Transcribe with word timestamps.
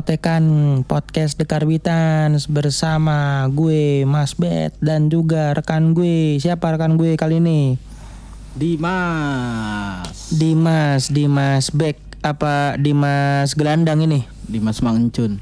Potekan 0.00 0.80
Podcast 0.88 1.36
Dekarbitan 1.36 2.32
bersama 2.48 3.44
gue 3.52 4.08
Mas 4.08 4.32
Bet 4.32 4.72
dan 4.80 5.12
juga 5.12 5.52
rekan 5.52 5.92
gue. 5.92 6.40
Siapa 6.40 6.72
rekan 6.72 6.96
gue 6.96 7.20
kali 7.20 7.36
ini? 7.36 7.76
Dimas 8.56 10.08
Dimas, 10.32 11.12
Dimas 11.12 11.68
Bek 11.68 12.00
apa 12.24 12.80
Dimas 12.80 13.52
Gelandang 13.52 14.00
ini? 14.00 14.24
Dimas 14.48 14.80
Mangencun 14.80 15.36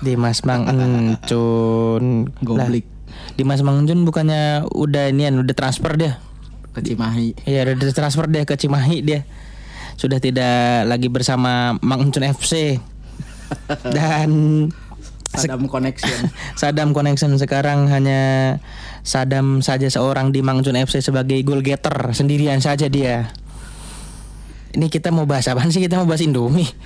Dimas 0.00 0.48
Mang 0.48 0.64
Encun. 0.64 2.32
Goblik 2.48 2.88
Lah, 2.88 3.36
Dimas 3.36 3.60
Mang 3.60 3.84
Encun 3.84 4.08
bukannya 4.08 4.64
udah 4.72 5.12
inian 5.12 5.44
udah 5.44 5.52
transfer 5.52 5.92
dia. 6.00 6.16
ke 6.72 6.80
Cimahi 6.80 7.36
Iya 7.44 7.76
udah 7.76 7.92
transfer 7.92 8.24
dia 8.32 8.48
ke 8.48 8.56
Cimahi 8.56 9.04
dia 9.04 9.28
Sudah 10.00 10.16
tidak 10.24 10.88
lagi 10.88 11.12
bersama 11.12 11.76
Mang 11.84 12.08
Encun 12.08 12.24
FC 12.32 12.80
Dan 13.96 14.30
Sadam 15.30 15.70
Connection. 15.70 16.26
Sadam 16.60 16.90
Connection 16.90 17.38
sekarang 17.38 17.86
hanya 17.86 18.58
Sadam 19.06 19.62
saja 19.62 19.86
seorang 19.86 20.34
di 20.34 20.42
Mang 20.42 20.60
Encun 20.60 20.76
FC 20.76 21.00
sebagai 21.00 21.38
goal 21.46 21.62
getter. 21.62 22.10
Sendirian 22.12 22.58
saja 22.58 22.90
dia. 22.90 23.30
Ini 24.70 24.86
kita 24.86 25.10
mau 25.10 25.26
bahas 25.26 25.50
apaan 25.50 25.74
sih? 25.74 25.82
Kita 25.82 25.98
mau 25.98 26.06
bahas 26.06 26.22
Indomie. 26.22 26.70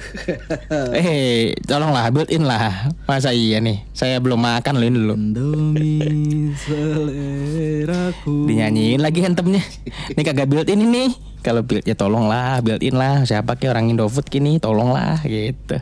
Eh 0.96 1.52
tolonglah 1.68 2.08
build 2.08 2.32
in 2.32 2.48
lah. 2.48 2.88
Masa 3.04 3.36
iya 3.36 3.60
nih? 3.60 3.84
Saya 3.92 4.20
belum 4.24 4.40
makan 4.40 4.80
loh 4.80 4.86
ini 4.88 4.96
dulu. 4.96 5.14
Indomie 5.20 6.56
seleraku. 6.56 8.48
Dinyanyiin 8.48 9.04
lagi 9.04 9.20
hantemnya 9.20 9.60
ini 9.84 10.22
kagak 10.24 10.48
built 10.48 10.68
in 10.72 10.80
ini. 10.80 11.12
Kalau 11.44 11.60
build 11.60 11.84
ya 11.84 11.92
tolonglah 11.92 12.64
build 12.64 12.80
in 12.80 12.96
lah. 12.96 13.20
Siapa 13.28 13.60
ke 13.60 13.68
orang 13.68 13.92
Indofood 13.92 14.32
kini? 14.32 14.56
Tolonglah 14.56 15.20
gitu 15.28 15.76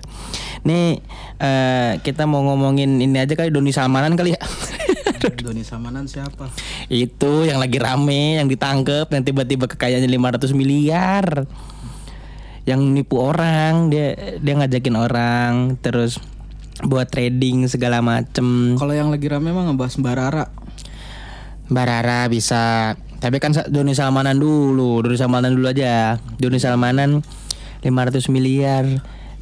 nih 0.63 1.03
eh, 1.43 1.93
kita 2.03 2.27
mau 2.27 2.43
ngomongin 2.47 3.03
ini 3.03 3.19
aja 3.19 3.35
kali 3.35 3.51
Doni 3.51 3.75
Salmanan 3.75 4.15
kali 4.15 4.35
ya. 4.35 4.43
Doni 5.43 5.63
Samanan 5.63 6.11
siapa? 6.11 6.51
itu 6.91 7.47
yang 7.47 7.63
lagi 7.63 7.79
rame 7.79 8.43
yang 8.43 8.51
ditangkep 8.51 9.07
yang 9.09 9.23
tiba-tiba 9.23 9.65
kekayaannya 9.71 10.11
500 10.11 10.53
miliar. 10.53 11.47
Yang 12.63 12.81
nipu 12.95 13.19
orang 13.19 13.91
dia 13.91 14.39
dia 14.39 14.55
ngajakin 14.55 14.95
orang 14.95 15.53
terus 15.83 16.19
buat 16.83 17.11
trading 17.11 17.67
segala 17.67 18.03
macem. 18.03 18.79
Kalau 18.79 18.95
yang 18.95 19.11
lagi 19.11 19.27
rame 19.31 19.51
emang 19.51 19.75
ngebahas 19.75 19.99
Mbak 19.99 20.15
Rara. 20.15 20.47
Mbak 21.71 21.87
Rara 21.87 22.21
bisa 22.27 22.95
Tapi 23.23 23.39
kan 23.39 23.55
Doni 23.71 23.95
Salmanan 23.95 24.35
dulu 24.35 24.99
Doni 24.99 25.15
Salmanan 25.15 25.55
dulu 25.55 25.71
aja. 25.71 26.19
Doni 26.43 26.59
Salmanan 26.59 27.23
500 27.87 28.27
miliar 28.35 28.83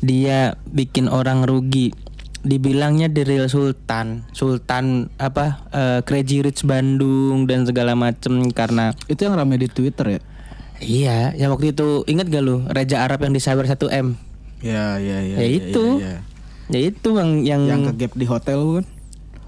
Dia 0.00 0.56
bikin 0.68 1.12
orang 1.12 1.44
rugi 1.44 1.92
Dibilangnya 2.40 3.12
The 3.12 3.28
Real 3.28 3.52
Sultan 3.52 4.24
Sultan 4.32 5.12
apa 5.20 5.60
eh, 5.76 6.00
Crazy 6.08 6.40
Rich 6.40 6.64
Bandung 6.64 7.44
Dan 7.44 7.68
segala 7.68 7.92
macem 7.92 8.48
Karena 8.48 8.96
Itu 9.12 9.28
yang 9.28 9.36
rame 9.36 9.60
di 9.60 9.68
Twitter 9.68 10.16
ya? 10.16 10.20
Iya 10.80 11.18
Ya 11.36 11.52
waktu 11.52 11.76
itu 11.76 12.08
Ingat 12.08 12.32
gak 12.32 12.40
lu 12.40 12.64
Raja 12.64 13.04
Arab 13.04 13.20
yang 13.28 13.36
disawer 13.36 13.68
1M 13.68 14.16
Ya 14.64 14.96
ya 14.96 15.20
ya 15.20 15.36
Ya 15.36 15.46
itu. 15.48 16.00
ya, 16.00 16.16
ya. 16.16 16.18
Ya 16.72 16.80
itu 16.80 17.08
yang 17.12 17.30
Yang, 17.44 17.62
Yang 17.68 17.80
ke 17.84 17.92
gap 18.00 18.12
di 18.16 18.26
hotel 18.26 18.58
bukan? 18.64 18.84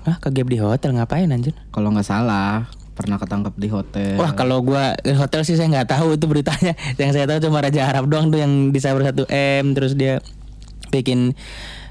Hah 0.03 0.17
kegap 0.19 0.47
di 0.51 0.59
hotel 0.61 0.91
ngapain 0.93 1.31
anjir 1.33 1.55
Kalau 1.73 1.89
nggak 1.95 2.05
salah 2.05 2.69
Pernah 2.93 3.17
ketangkep 3.17 3.55
di 3.57 3.69
hotel 3.73 4.21
Wah 4.21 4.37
kalau 4.37 4.61
gua 4.61 4.93
di 5.01 5.17
hotel 5.17 5.49
sih 5.49 5.57
saya 5.57 5.73
nggak 5.73 5.97
tahu 5.97 6.21
itu 6.21 6.29
beritanya. 6.29 6.77
Yang 7.01 7.11
saya 7.17 7.25
tahu 7.25 7.49
cuma 7.49 7.65
Raja 7.65 7.89
Arab 7.89 8.05
doang 8.13 8.29
tuh 8.29 8.37
yang 8.37 8.69
di 8.69 8.77
Saber 8.85 9.01
1 9.01 9.17
M 9.33 9.73
terus 9.73 9.97
dia 9.97 10.21
bikin 10.93 11.33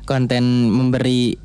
konten 0.06 0.70
memberi 0.70 1.42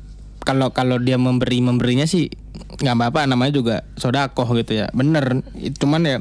kalau 0.47 0.71
kalau 0.71 0.95
dia 1.01 1.19
memberi 1.19 1.59
memberinya 1.59 2.07
sih 2.07 2.31
nggak 2.79 2.95
apa-apa 2.95 3.27
namanya 3.27 3.51
juga 3.51 3.75
sodakoh 3.99 4.47
gitu 4.55 4.79
ya. 4.79 4.87
Bener 4.95 5.43
cuman 5.81 6.01
ya 6.07 6.17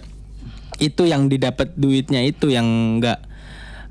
itu 0.83 1.07
yang 1.07 1.31
didapat 1.31 1.79
duitnya 1.79 2.27
itu 2.27 2.51
yang 2.51 2.99
nggak 2.99 3.23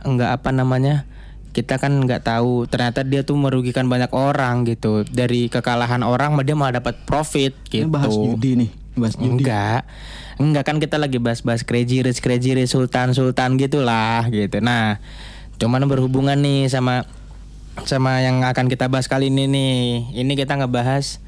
nggak 0.06 0.32
apa 0.42 0.50
namanya 0.52 1.08
kita 1.56 1.80
kan 1.80 2.04
nggak 2.04 2.28
tahu. 2.28 2.68
Ternyata 2.68 3.08
dia 3.08 3.24
tuh 3.24 3.40
merugikan 3.40 3.88
banyak 3.88 4.12
orang 4.12 4.68
gitu. 4.68 5.08
Dari 5.08 5.48
kekalahan 5.48 6.04
orang 6.04 6.36
dia 6.44 6.58
malah 6.58 6.84
dapat 6.84 7.00
profit 7.08 7.56
Ini 7.72 7.72
gitu. 7.72 7.88
Bahas 7.88 8.12
judi 8.12 8.52
nih 8.60 8.70
Bahas 9.00 9.16
judi 9.16 9.40
Enggak. 9.40 9.88
Enggak 10.36 10.64
kan 10.68 10.84
kita 10.84 11.00
lagi 11.00 11.16
bahas-bahas 11.16 11.64
crazy 11.64 12.04
rich 12.04 12.20
crazy 12.20 12.52
rich 12.60 12.76
sultan 12.76 13.16
sultan 13.16 13.56
gitulah 13.56 14.28
gitu. 14.28 14.60
Nah, 14.60 15.00
cuman 15.56 15.88
berhubungan 15.88 16.36
nih 16.36 16.68
sama 16.68 17.08
sama 17.84 18.24
yang 18.24 18.40
akan 18.48 18.72
kita 18.72 18.88
bahas 18.88 19.12
kali 19.12 19.28
ini 19.28 19.52
nih. 19.52 19.76
Ini 20.16 20.34
kita 20.40 20.56
ngebahas 20.56 21.20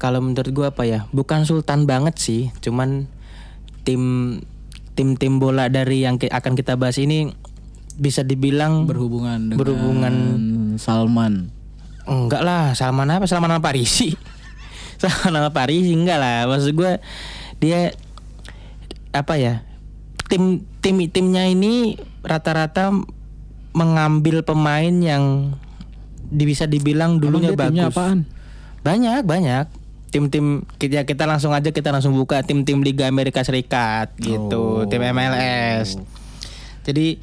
kalau 0.00 0.24
menurut 0.24 0.48
gua 0.56 0.72
apa 0.72 0.88
ya? 0.88 1.04
Bukan 1.12 1.44
sultan 1.44 1.84
banget 1.84 2.16
sih, 2.16 2.42
cuman 2.64 3.04
tim 3.84 4.02
tim-tim 4.96 5.36
bola 5.36 5.68
dari 5.68 6.08
yang 6.08 6.16
ki- 6.16 6.32
akan 6.32 6.56
kita 6.56 6.80
bahas 6.80 6.96
ini 6.96 7.32
bisa 8.00 8.24
dibilang 8.24 8.88
Berhubungan 8.88 9.52
dengan 9.52 9.58
Berhubungan. 9.60 10.14
Salman 10.80 11.52
Enggak 12.08 12.42
lah, 12.42 12.72
Salman 12.72 13.12
apa? 13.12 13.28
Salman 13.28 13.52
apa 13.52 13.70
Parisi? 13.70 14.16
Salman 15.00 15.36
apa 15.36 15.52
Parisi 15.52 15.92
enggak 15.92 16.16
lah. 16.16 16.48
Maksud 16.48 16.72
gue 16.72 16.96
dia 17.60 17.92
apa 19.12 19.36
ya? 19.36 19.62
Tim 20.32 20.64
tim 20.80 20.96
timnya 21.12 21.44
ini 21.44 22.00
rata-rata 22.24 22.90
mengambil 23.76 24.42
pemain 24.42 24.90
yang 24.90 25.54
bisa 26.30 26.64
dibilang 26.64 27.18
dulunya 27.18 27.52
bagus. 27.52 27.90
apaan? 27.90 28.24
Banyak, 28.80 29.26
banyak. 29.26 29.66
Tim-tim 30.10 30.66
kita 30.74 31.06
kita 31.06 31.22
langsung 31.22 31.50
aja 31.50 31.70
kita 31.70 31.90
langsung 31.90 32.14
buka 32.14 32.42
tim-tim 32.42 32.82
Liga 32.82 33.06
Amerika 33.06 33.42
Serikat 33.42 34.10
gitu, 34.18 34.82
Oh. 34.82 34.88
tim 34.90 35.02
MLS. 35.04 35.94
Jadi 36.82 37.22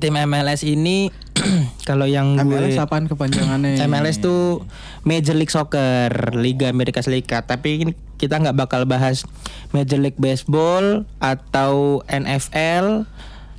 tim 0.00 0.16
MLS 0.16 0.64
ini 0.64 1.12
kalau 1.88 2.08
yang 2.08 2.40
gue 2.40 2.48
MLS 2.48 2.80
apaan 2.80 3.04
kepanjangannya? 3.04 3.76
MLS 3.84 4.24
tuh 4.24 4.64
Major 5.02 5.36
League 5.36 5.52
Soccer 5.52 6.32
Liga 6.32 6.72
Amerika 6.72 7.04
Serikat 7.04 7.44
tapi 7.44 7.84
ini 7.84 7.92
kita 8.16 8.40
nggak 8.40 8.56
bakal 8.56 8.88
bahas 8.88 9.28
Major 9.70 10.00
League 10.00 10.16
Baseball 10.16 11.04
atau 11.20 12.00
NFL 12.06 13.04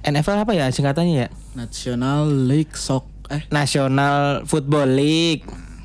NFL 0.01 0.37
apa 0.41 0.51
ya 0.55 0.73
singkatannya 0.73 1.15
ya 1.15 1.29
National 1.53 2.25
League 2.25 2.73
Sok 2.73 3.05
eh? 3.29 3.43
National 3.47 4.43
Football 4.43 4.89
League. 4.91 5.43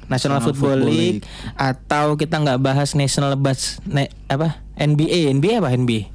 National, 0.09 0.41
National 0.41 0.41
Football, 0.43 0.78
Football 0.81 0.88
League. 0.91 1.21
atau 1.54 2.16
kita 2.16 2.37
nggak 2.38 2.59
bahas 2.59 2.94
National 2.94 3.37
Bas 3.37 3.76
ne- 3.84 4.09
apa? 4.25 4.65
NBA 4.75 5.28
NBA 5.31 5.59
apa 5.59 5.69
NBA 5.71 6.09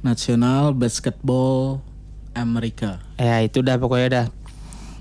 National 0.00 0.70
Basketball 0.70 1.82
Amerika. 2.32 3.02
ya 3.16 3.42
itu 3.42 3.60
dah 3.60 3.74
pokoknya 3.74 4.08
dah. 4.08 4.26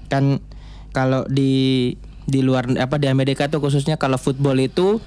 Kan 0.08 0.42
kalau 0.90 1.24
di 1.26 1.94
di 2.26 2.42
luar 2.42 2.66
apa 2.74 2.98
di 2.98 3.06
Amerika 3.06 3.46
tuh 3.46 3.60
khususnya 3.60 3.96
kalau 3.96 4.18
football 4.18 4.58
itu 4.58 4.98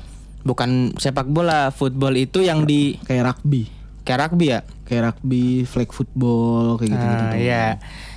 bukan 0.42 0.94
sepak 0.96 1.26
bola. 1.26 1.70
Football 1.70 2.14
itu 2.16 2.40
yang 2.40 2.62
di 2.62 2.94
Kayak 3.02 3.34
rugby. 3.34 3.66
kayak 4.02 4.18
rugby 4.22 4.46
ya? 4.48 4.60
Kayak 4.82 5.02
rugby, 5.10 5.46
flag 5.64 5.90
football 5.90 6.76
kayak 6.76 6.90
gitu 6.90 7.04
gitu. 7.04 7.24
Ah, 7.26 7.34
iya 7.34 7.64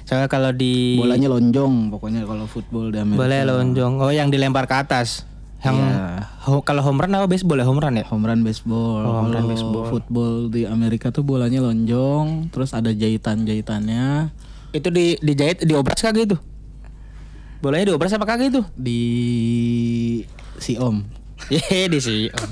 soalnya 0.06 0.26
kalau 0.28 0.50
di 0.50 0.96
Bolanya 0.96 1.28
lonjong 1.28 1.90
pokoknya 1.90 2.24
kalau 2.24 2.46
football 2.46 2.90
di 2.90 2.98
Amerika. 2.98 3.20
boleh 3.20 3.42
lonjong 3.44 3.94
oh 3.98 4.10
yang 4.10 4.30
dilempar 4.30 4.64
ke 4.64 4.76
atas 4.80 5.26
yang 5.60 5.76
Iya. 5.76 6.30
ho- 6.46 6.62
kalau 6.62 6.80
home 6.80 7.00
run 7.00 7.10
apa 7.12 7.26
baseball 7.26 7.58
ya 7.58 7.66
home 7.66 7.80
run 7.80 7.96
ya 7.96 8.06
Home 8.06 8.22
run 8.22 8.40
baseball. 8.40 9.02
Oh, 9.02 9.14
home 9.20 9.34
run 9.34 9.46
baseball. 9.46 9.90
Football 9.90 10.34
di 10.48 10.62
Amerika 10.64 11.10
tuh 11.10 11.22
bolanya 11.22 11.58
lonjong, 11.60 12.50
terus 12.50 12.70
ada 12.70 12.94
jahitan-jahitannya 12.94 14.30
itu 14.72 14.88
di 14.88 15.18
dijahit 15.18 15.64
diobras 15.64 15.98
kagak 15.98 16.28
itu 16.28 16.38
bolanya 17.58 17.88
diobras 17.88 18.12
apa 18.12 18.26
kagak 18.26 18.52
itu 18.52 18.62
di 18.76 19.02
si 20.56 20.78
Om. 20.78 21.02
Iya 21.52 21.86
di 21.88 21.98
sih 21.98 22.22
Om. 22.30 22.50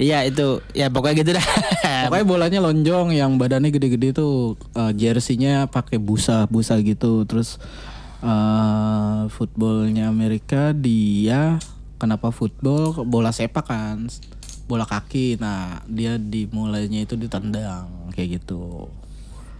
Iya 0.00 0.24
itu 0.24 0.64
ya 0.72 0.88
pokoknya 0.88 1.16
gitu 1.20 1.30
dah 1.36 1.46
Pokoknya 2.08 2.26
bolanya 2.26 2.58
lonjong 2.64 3.12
yang 3.12 3.36
badannya 3.36 3.68
gede-gede 3.68 4.16
tuh 4.16 4.56
uh, 4.72 4.90
jersey-nya 4.96 5.68
pakai 5.68 6.00
busa 6.00 6.48
busa 6.48 6.80
gitu 6.80 7.28
terus 7.28 7.60
uh, 8.24 9.28
footballnya 9.28 10.08
Amerika 10.08 10.72
dia 10.72 11.60
kenapa 12.00 12.32
football 12.32 13.04
bola 13.04 13.30
sepak 13.30 13.68
kan 13.68 14.08
bola 14.64 14.88
kaki 14.88 15.36
nah 15.36 15.84
dia 15.84 16.16
dimulainya 16.16 17.04
itu 17.04 17.20
ditendang 17.20 17.90
kayak 18.16 18.40
gitu 18.40 18.88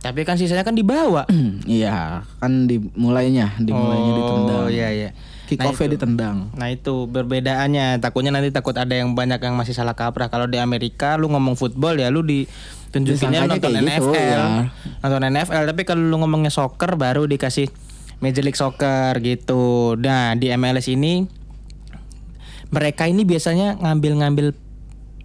Tapi 0.00 0.24
kan 0.24 0.40
sisanya 0.40 0.64
kan 0.64 0.72
dibawa. 0.72 1.28
Iya, 1.68 2.24
kan 2.40 2.64
dimulainya, 2.64 3.52
dimulainya 3.60 4.12
ditendang. 4.16 4.64
Oh 4.64 4.72
iya 4.72 4.88
iya. 4.88 5.10
Kick 5.50 5.58
Nah, 5.58 5.74
off-nya 5.74 5.90
itu. 5.90 5.94
ditendang. 5.98 6.36
Nah 6.54 6.70
itu 6.70 7.10
perbedaannya. 7.10 7.98
Takutnya 7.98 8.30
nanti 8.30 8.54
takut 8.54 8.78
ada 8.78 8.94
yang 8.94 9.18
banyak 9.18 9.42
yang 9.42 9.58
masih 9.58 9.74
salah 9.74 9.98
kaprah. 9.98 10.30
Kalau 10.30 10.46
di 10.46 10.62
Amerika 10.62 11.18
lu 11.18 11.26
ngomong 11.26 11.58
football 11.58 11.98
ya 11.98 12.06
lu 12.06 12.22
ditunjukinnya 12.22 13.42
Disangkanya 13.42 13.58
nonton 13.58 13.74
kayak 13.74 13.82
gitu, 13.82 14.10
NFL, 14.14 14.30
ya. 14.30 14.46
nonton 15.02 15.22
NFL. 15.26 15.62
Tapi 15.74 15.82
kalau 15.82 16.02
lu 16.06 16.16
ngomongnya 16.22 16.54
soccer 16.54 16.94
baru 16.94 17.26
dikasih 17.26 17.66
Major 18.22 18.46
League 18.46 18.54
Soccer 18.54 19.18
gitu. 19.18 19.98
Nah 19.98 20.38
di 20.38 20.54
MLS 20.54 20.86
ini 20.86 21.26
mereka 22.70 23.10
ini 23.10 23.26
biasanya 23.26 23.74
ngambil-ngambil 23.82 24.54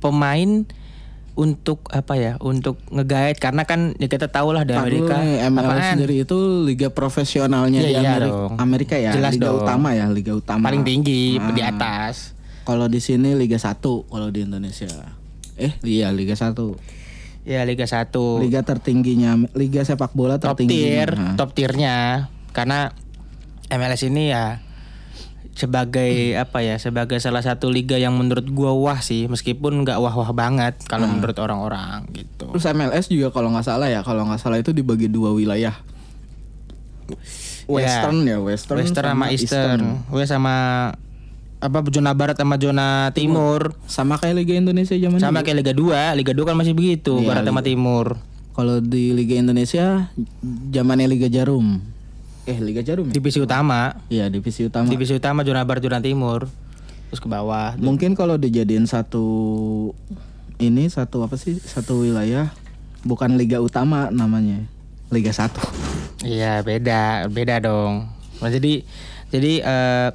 pemain 0.02 0.66
untuk 1.36 1.84
apa 1.90 2.16
ya? 2.16 2.34
Untuk 2.38 2.80
ngegait 2.90 3.36
karena 3.36 3.64
kan 3.64 3.94
ya 3.94 4.08
kita 4.08 4.28
tahu 4.28 4.52
lah 4.52 4.64
di 4.64 4.72
Amerika 4.72 5.16
nih, 5.16 5.44
MLS 5.46 5.68
apaan? 5.70 5.94
sendiri 5.94 6.16
itu 6.22 6.38
liga 6.62 6.88
profesionalnya 6.90 7.80
Iya, 7.80 7.86
di 7.86 7.94
iya 7.94 8.00
Amerika, 8.10 8.26
dong. 8.26 8.52
Amerika 8.58 8.96
ya, 8.98 9.12
Jelas 9.14 9.34
liga 9.34 9.46
dong. 9.46 9.58
utama 9.62 9.90
ya, 9.92 10.06
liga 10.08 10.34
utama. 10.34 10.64
paling 10.66 10.82
tinggi 10.82 11.36
Ah. 11.38 11.52
di 11.52 11.62
atas. 11.62 12.34
Kalau 12.64 12.88
di 12.88 12.98
sini 12.98 13.32
Liga 13.32 13.56
1 13.56 13.78
kalau 14.04 14.28
di 14.28 14.42
Indonesia. 14.42 14.90
Eh, 15.54 15.78
iya 15.86 16.10
Liga 16.10 16.34
1. 16.34 16.74
Ya 17.44 17.62
Liga 17.62 17.86
1. 17.86 18.42
Liga 18.42 18.66
tertingginya, 18.66 19.38
liga 19.54 19.86
sepak 19.86 20.12
bola 20.12 20.36
top 20.36 20.58
tertinggi. 20.58 20.74
tier, 20.74 21.14
Nah. 21.14 21.38
top 21.38 21.54
tiernya 21.54 22.26
karena 22.50 22.90
MLS 23.68 24.02
ini 24.04 24.34
ya 24.34 24.65
sebagai 25.56 26.36
apa 26.36 26.60
ya 26.60 26.76
sebagai 26.76 27.16
salah 27.24 27.40
satu 27.40 27.72
liga 27.72 27.96
yang 27.96 28.12
menurut 28.20 28.44
gua 28.52 28.76
wah 28.76 29.00
sih 29.00 29.32
meskipun 29.32 29.88
nggak 29.88 30.04
wah-wah 30.04 30.36
banget 30.36 30.76
kalau 30.92 31.08
menurut 31.08 31.40
orang-orang 31.40 32.04
gitu. 32.12 32.52
Terus 32.52 32.68
MLS 32.76 33.08
juga 33.08 33.32
kalau 33.32 33.56
nggak 33.56 33.64
salah 33.64 33.88
ya, 33.88 34.04
kalau 34.04 34.28
nggak 34.28 34.44
salah 34.44 34.60
itu 34.60 34.76
dibagi 34.76 35.08
dua 35.08 35.32
wilayah. 35.32 35.74
Western 37.66 38.28
ya, 38.28 38.38
Western, 38.38 38.78
Western 38.84 39.08
sama 39.16 39.26
Eastern, 39.32 39.82
West 40.12 40.30
sama 40.36 40.56
apa 41.64 41.82
zona 41.90 42.12
barat 42.14 42.38
sama 42.38 42.60
zona 42.62 43.10
timur. 43.16 43.74
Sama 43.88 44.20
kayak 44.22 44.44
Liga 44.44 44.54
Indonesia 44.60 44.94
zaman 44.94 45.18
Sama 45.18 45.42
dulu. 45.42 45.46
kayak 45.50 45.58
Liga 45.64 45.74
2, 45.74 46.20
Liga 46.20 46.34
2 46.36 46.46
kan 46.46 46.56
masih 46.60 46.76
begitu, 46.78 47.18
Iya, 47.24 47.28
barat 47.32 47.44
sama 47.48 47.62
timur. 47.66 48.20
Kalau 48.54 48.80
di 48.84 49.12
Liga 49.16 49.36
Indonesia 49.40 50.12
zamannya 50.70 51.08
Liga 51.10 51.32
Jarum. 51.32 51.95
Eh, 52.46 52.58
Liga 52.62 52.86
Jarum 52.86 53.10
ya? 53.10 53.14
Divisi 53.14 53.42
utama, 53.42 53.98
Iya, 54.06 54.30
divisi 54.30 54.62
utama. 54.62 54.86
divisi 54.86 55.14
utama 55.14 55.42
zona 55.42 55.66
barat 55.66 55.82
zona 55.82 55.98
timur. 55.98 56.46
Terus 57.10 57.18
ke 57.18 57.26
bawah. 57.26 57.74
Mungkin 57.78 58.14
kalau 58.14 58.38
dijadiin 58.38 58.86
satu 58.86 59.26
ini 60.58 60.86
satu 60.88 61.26
apa 61.26 61.36
sih? 61.36 61.58
Satu 61.58 62.06
wilayah 62.06 62.54
bukan 63.02 63.34
liga 63.36 63.58
utama 63.60 64.10
namanya. 64.10 64.62
Liga 65.10 65.30
1. 65.30 65.54
Iya 66.22 66.62
beda 66.62 67.30
beda 67.30 67.62
dong. 67.62 68.10
Nah, 68.42 68.50
jadi 68.50 68.82
jadi 69.30 69.52
eh, 69.62 70.10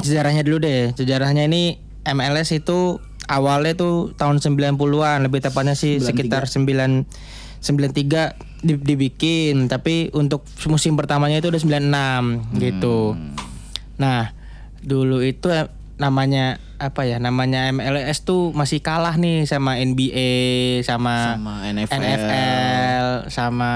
sejarahnya 0.00 0.44
dulu 0.44 0.60
deh. 0.60 0.92
Sejarahnya 0.92 1.44
ini 1.44 1.80
MLS 2.04 2.52
itu 2.52 3.00
awalnya 3.24 3.72
tuh 3.72 4.16
tahun 4.16 4.40
90-an 4.40 5.20
lebih 5.20 5.40
tepatnya 5.40 5.76
sih 5.76 6.00
sekitar 6.00 6.48
9 6.48 7.04
93 7.60 7.92
di- 7.92 8.47
dibikin 8.60 9.70
tapi 9.70 10.10
untuk 10.10 10.42
musim 10.66 10.98
pertamanya 10.98 11.38
itu 11.38 11.46
udah 11.46 11.62
96 11.62 12.58
gitu. 12.58 13.14
Nah, 13.96 14.34
dulu 14.82 15.22
itu 15.22 15.46
eh, 15.48 15.70
namanya 15.94 16.58
apa 16.78 17.02
ya? 17.02 17.18
Namanya 17.18 17.70
MLS 17.70 18.22
tuh 18.22 18.50
masih 18.50 18.78
kalah 18.78 19.14
nih 19.14 19.46
sama 19.46 19.78
NBA 19.78 20.30
sama, 20.82 21.38
Sama 21.38 21.54
NFL. 21.66 21.98
NFL 21.98 23.06
sama 23.30 23.72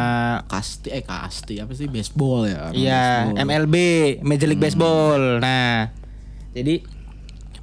Kasti 0.47 0.89
eh 0.91 1.03
kasti 1.03 1.59
apa 1.59 1.75
sih 1.75 1.87
baseball 1.87 2.47
ya? 2.47 2.71
Iya. 2.71 3.05
MLB, 3.39 3.75
Major 4.23 4.47
League 4.47 4.63
Baseball. 4.63 5.39
Nah, 5.39 5.91
jadi 6.55 6.83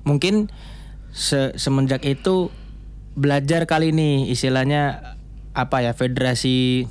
mungkin 0.04 0.48
se- 1.12 1.56
semenjak 1.56 2.04
itu 2.04 2.52
belajar 3.16 3.68
kali 3.68 3.92
ini 3.92 4.32
istilahnya 4.32 5.16
apa 5.52 5.84
ya 5.84 5.92
federasi 5.92 6.88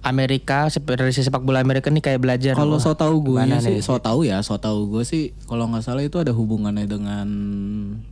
Amerika, 0.00 0.70
federasi 0.70 1.20
sepak 1.20 1.42
bola 1.42 1.58
Amerika 1.58 1.90
nih 1.90 2.00
kayak 2.00 2.20
belajar. 2.20 2.54
Kalau 2.54 2.78
so 2.78 2.94
tahu 2.94 3.18
gue 3.24 3.42
gimana 3.42 3.58
sih, 3.58 3.82
so 3.82 3.98
tahu 3.98 4.22
ya, 4.22 4.38
so 4.40 4.54
tahu 4.56 4.88
gue 4.88 5.02
sih 5.02 5.34
kalau 5.44 5.66
nggak 5.66 5.82
salah 5.82 6.00
itu 6.00 6.16
ada 6.16 6.30
hubungannya 6.30 6.86
dengan 6.86 7.26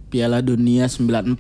Piala 0.07 0.43
Dunia 0.43 0.91
94. 0.91 1.39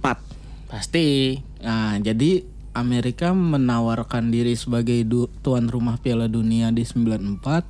Pasti. 0.66 1.38
Nah, 1.60 1.98
jadi 1.98 2.46
Amerika 2.72 3.32
menawarkan 3.32 4.28
diri 4.28 4.52
sebagai 4.52 5.02
du- 5.02 5.32
tuan 5.40 5.66
rumah 5.66 5.96
Piala 5.96 6.26
Dunia 6.26 6.70
di 6.70 6.84
94 6.84 7.66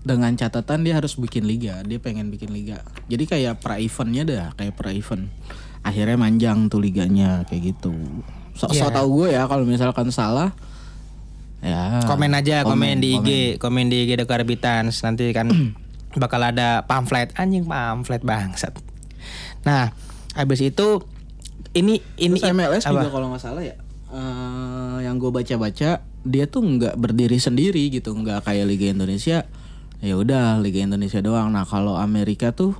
dengan 0.00 0.32
catatan 0.32 0.82
dia 0.82 0.96
harus 0.96 1.14
bikin 1.14 1.44
liga. 1.44 1.82
Dia 1.82 2.00
pengen 2.00 2.32
bikin 2.32 2.50
liga. 2.50 2.80
Jadi 3.06 3.24
kayak 3.24 3.60
pra 3.60 3.76
eventnya 3.76 4.22
dah, 4.24 4.46
kayak 4.54 4.74
pra 4.74 4.90
event. 4.90 5.28
Akhirnya 5.80 6.16
manjang 6.16 6.66
tuh 6.66 6.80
liganya 6.80 7.46
kayak 7.46 7.76
gitu. 7.76 7.94
So, 8.56 8.66
so 8.68 8.88
Iya. 8.88 8.90
tahu 8.90 9.22
gue 9.22 9.28
ya 9.32 9.46
kalau 9.46 9.62
misalkan 9.62 10.10
salah 10.10 10.50
ya 11.58 12.02
komen 12.06 12.32
aja, 12.38 12.62
komen, 12.62 13.02
di 13.02 13.18
IG, 13.18 13.30
komen 13.58 13.90
di 13.90 14.06
IG 14.06 14.22
The 14.22 14.26
Karbitans. 14.30 15.02
Nanti 15.02 15.30
kan 15.34 15.50
bakal 16.22 16.40
ada 16.42 16.86
pamflet 16.86 17.34
anjing 17.34 17.66
pamflet 17.66 18.22
bangsat. 18.22 18.74
Nah, 19.66 19.90
habis 20.38 20.62
itu 20.62 21.02
ini 21.74 22.00
ini 22.16 22.38
Terus 22.38 22.54
MLS 22.54 22.84
apa? 22.86 23.04
juga 23.04 23.08
kalau 23.12 23.26
nggak 23.34 23.42
salah 23.42 23.62
ya 23.62 23.76
eh, 24.14 24.96
yang 25.04 25.20
gue 25.20 25.28
baca-baca 25.28 26.00
dia 26.24 26.44
tuh 26.48 26.62
nggak 26.64 26.96
berdiri 26.96 27.36
sendiri 27.36 27.92
gitu 27.92 28.16
nggak 28.16 28.48
kayak 28.48 28.64
Liga 28.64 28.88
Indonesia 28.88 29.44
ya 30.00 30.14
udah 30.16 30.58
Liga 30.64 30.80
Indonesia 30.80 31.20
doang 31.20 31.52
nah 31.52 31.68
kalau 31.68 32.00
Amerika 32.00 32.56
tuh 32.56 32.72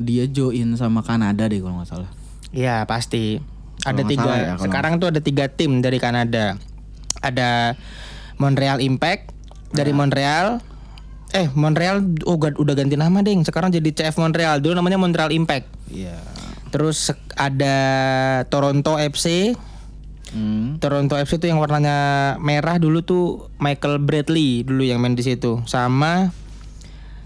dia 0.00 0.24
join 0.24 0.74
sama 0.80 1.04
Kanada 1.04 1.44
deh 1.44 1.60
kalau 1.60 1.76
nggak 1.82 1.90
salah 1.92 2.10
Iya 2.52 2.84
pasti. 2.84 3.40
Kalau 3.80 3.96
Ada 3.96 4.02
tiga. 4.06 4.32
ya, 4.36 4.54
sekarang 4.60 5.00
tuh 5.00 5.08
ada 5.10 5.18
tiga 5.24 5.48
tim 5.48 5.80
dari 5.80 5.96
Kanada. 5.98 6.60
Ada 7.18 7.74
Montreal 8.36 8.78
Impact 8.80 9.32
dari 9.72 9.90
Montreal. 9.90 10.60
Eh 11.32 11.48
Montreal 11.56 12.04
oh, 12.28 12.36
udah 12.36 12.74
ganti 12.76 12.96
nama 12.96 13.24
deh. 13.24 13.34
Sekarang 13.42 13.72
jadi 13.72 13.88
CF 13.88 14.20
Montreal. 14.20 14.60
Dulu 14.60 14.76
namanya 14.76 15.00
Montreal 15.00 15.32
Impact. 15.32 15.66
iya 15.88 16.20
Terus 16.72 17.12
ada 17.36 17.76
Toronto 18.48 18.96
FC. 18.96 19.52
hmm. 20.32 20.80
Toronto 20.80 21.20
FC 21.20 21.36
itu 21.36 21.52
yang 21.52 21.60
warnanya 21.60 21.96
merah 22.40 22.80
dulu 22.80 23.04
tuh 23.04 23.52
Michael 23.60 24.00
Bradley 24.00 24.64
dulu 24.64 24.80
yang 24.80 25.00
main 25.00 25.12
di 25.12 25.24
situ. 25.24 25.60
Sama 25.68 26.32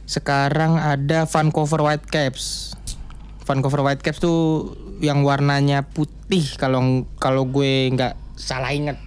sekarang 0.07 0.79
ada 0.79 1.27
Vancouver 1.27 1.83
Whitecaps. 1.83 2.75
Vancouver 3.47 3.87
Whitecaps 3.87 4.19
tuh 4.19 4.75
yang 4.99 5.23
warnanya 5.23 5.87
putih 5.87 6.43
kalau 6.59 7.07
kalau 7.23 7.47
gue 7.47 7.91
nggak 7.95 8.15
salah 8.35 8.75
inget. 8.75 8.99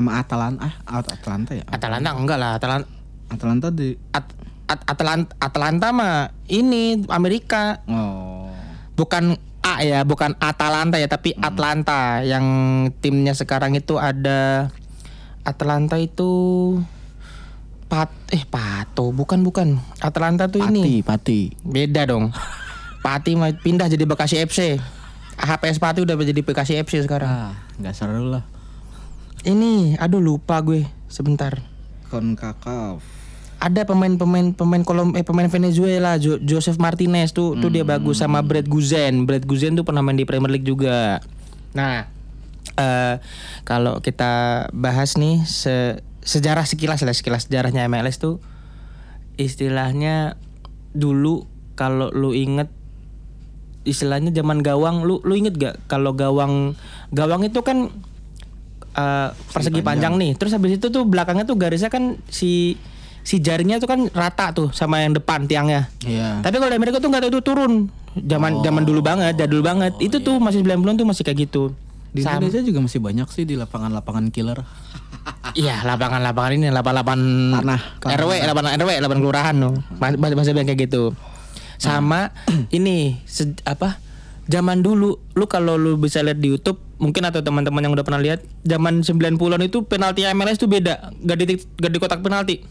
Sama 0.00 0.16
Atalanta 0.16 0.64
ah 0.64 0.74
At- 0.98 1.12
Atlanta 1.12 1.52
ya 1.52 1.64
Atalanta 1.66 2.08
enggak 2.12 2.38
lah, 2.38 2.50
Atalanta 2.56 2.88
Atlanta 3.28 3.66
di 3.68 3.94
At, 4.10 4.26
At- 4.66 4.86
Atalanta 4.88 5.30
Atalanta 5.38 5.88
mah 5.92 6.16
ini 6.46 7.04
Amerika. 7.06 7.84
oh 7.86 8.48
Bukan 8.96 9.36
A 9.60 9.80
ya, 9.80 10.02
bukan 10.02 10.36
Atalanta 10.36 10.96
ya, 10.96 11.04
tapi 11.04 11.36
Atlanta 11.36 12.20
yang 12.20 12.44
timnya 12.98 13.32
sekarang 13.32 13.72
itu 13.72 13.96
ada 13.96 14.72
Atlanta 15.40 15.96
itu 15.96 16.28
Pat 17.84 18.08
eh 18.28 18.44
Pato, 18.44 19.10
bukan 19.10 19.40
bukan. 19.40 19.76
Atlanta 19.98 20.46
tuh 20.46 20.62
ini 20.62 21.02
Pati 21.02 21.02
Pati 21.02 21.40
beda 21.62 22.06
dong. 22.06 22.30
Pati 23.00 23.34
mah 23.34 23.50
pindah 23.52 23.86
jadi 23.86 24.04
Bekasi 24.04 24.36
FC. 24.38 24.76
HPS 25.34 25.76
Pati 25.76 26.04
udah 26.04 26.14
jadi 26.14 26.40
Bekasi 26.40 26.76
FC 26.76 27.00
sekarang. 27.00 27.26
ah 27.26 27.52
nggak 27.76 27.92
seru 27.92 28.28
lah 28.28 28.44
Ini, 29.40 29.96
aduh 29.96 30.20
lupa 30.20 30.60
gue 30.60 30.84
sebentar. 31.06 31.56
Concacaf 32.06 33.00
Ada 33.56 33.84
pemain-pemain 33.84 34.52
pemain 34.52 34.80
kolom 34.80 35.12
eh 35.14 35.22
pemain 35.22 35.44
Venezuela 35.46 36.16
Jo- 36.16 36.40
Joseph 36.40 36.76
Martinez 36.76 37.30
tuh 37.30 37.56
tuh 37.56 37.68
dia 37.68 37.84
bagus 37.84 38.18
sama 38.18 38.40
Brad 38.40 38.64
Guzen. 38.64 39.24
Brad 39.24 39.44
Guzen 39.44 39.76
tuh 39.76 39.84
pernah 39.84 40.00
main 40.00 40.16
di 40.16 40.24
Premier 40.24 40.48
League 40.48 40.64
juga. 40.64 41.20
Nah, 41.70 42.08
eh 42.74 43.14
kalau 43.62 44.00
kita 44.00 44.64
bahas 44.72 45.16
nih 45.16 45.44
se- 45.44 46.00
sejarah 46.20 46.64
sekilas 46.64 47.04
lah 47.04 47.12
sekilas 47.12 47.48
sejarahnya 47.48 47.84
MLS 47.84 48.16
tuh 48.16 48.40
istilahnya 49.36 50.40
dulu 50.92 51.44
kalau 51.76 52.08
lu 52.10 52.32
inget 52.32 52.68
istilahnya 53.84 54.28
zaman 54.30 54.60
gawang 54.60 55.04
lu 55.04 55.20
lu 55.20 55.32
inget 55.32 55.56
gak 55.56 55.80
kalau 55.84 56.12
gawang 56.12 56.76
gawang 57.08 57.40
itu 57.40 57.60
kan 57.60 57.88
eh, 58.92 59.28
persegi 59.50 59.80
panjang. 59.80 60.14
nih 60.16 60.32
terus 60.34 60.50
habis 60.50 60.76
itu 60.76 60.86
tuh 60.88 61.02
belakangnya 61.04 61.44
tuh 61.44 61.54
garisnya 61.54 61.88
kan 61.88 62.18
si 62.26 62.74
si 63.20 63.36
jaringnya 63.38 63.76
tuh 63.76 63.86
kan 63.86 64.08
rata 64.08 64.50
tuh 64.50 64.68
sama 64.70 65.00
yang 65.00 65.12
depan 65.12 65.44
tiangnya 65.44 65.92
iya 66.02 66.40
tapi 66.40 66.56
kalau 66.56 66.72
di 66.72 66.78
Amerika 66.78 66.98
tuh 66.98 67.08
nggak 67.08 67.22
tahu 67.22 67.30
itu 67.30 67.42
turun 67.42 67.72
zaman 68.16 68.58
zaman 68.60 68.82
dulu 68.82 69.00
banget 69.00 69.36
jadul 69.36 69.60
banget 69.60 69.94
itu 69.98 70.18
tuh 70.18 70.36
masih 70.36 70.60
90-an 70.60 70.96
tuh 70.96 71.06
masih 71.06 71.22
kayak 71.22 71.46
gitu 71.46 71.70
di 72.10 72.26
Sama- 72.26 72.42
Indonesia 72.42 72.64
juga 72.64 72.80
masih 72.82 72.98
banyak 72.98 73.28
sih 73.30 73.44
di 73.44 73.54
lapangan-lapangan 73.54 74.34
killer 74.34 74.58
Iya 75.52 75.82
lapangan-lapangan 75.82 76.52
ini 76.54 76.68
lapangan-lapangan 76.70 77.20
Tanah. 77.52 77.80
RW, 78.16 78.30
lapangan 78.40 78.70
RW, 78.78 78.90
lapangan 79.02 79.20
kelurahan 79.20 79.54
loh. 79.58 79.74
Bahasa 79.98 80.50
yang 80.50 80.64
kayak 80.64 80.86
gitu. 80.86 81.12
Sama 81.76 82.30
ini 82.70 83.18
se- 83.26 83.58
apa? 83.66 83.98
Zaman 84.50 84.82
dulu 84.82 85.14
lu 85.38 85.44
kalau 85.46 85.78
lu 85.78 85.94
bisa 85.94 86.18
lihat 86.26 86.42
di 86.42 86.50
YouTube 86.50 86.82
mungkin 86.98 87.22
atau 87.22 87.38
teman-teman 87.38 87.86
yang 87.86 87.94
udah 87.94 88.02
pernah 88.02 88.18
lihat 88.18 88.42
zaman 88.66 89.06
90-an 89.06 89.62
itu 89.62 89.86
penalti 89.86 90.26
MLS 90.26 90.58
tuh 90.58 90.66
beda, 90.66 91.14
gak 91.22 91.36
di 91.38 91.54
gak 91.78 91.90
di 91.94 91.98
kotak 92.02 92.18
penalti. 92.18 92.66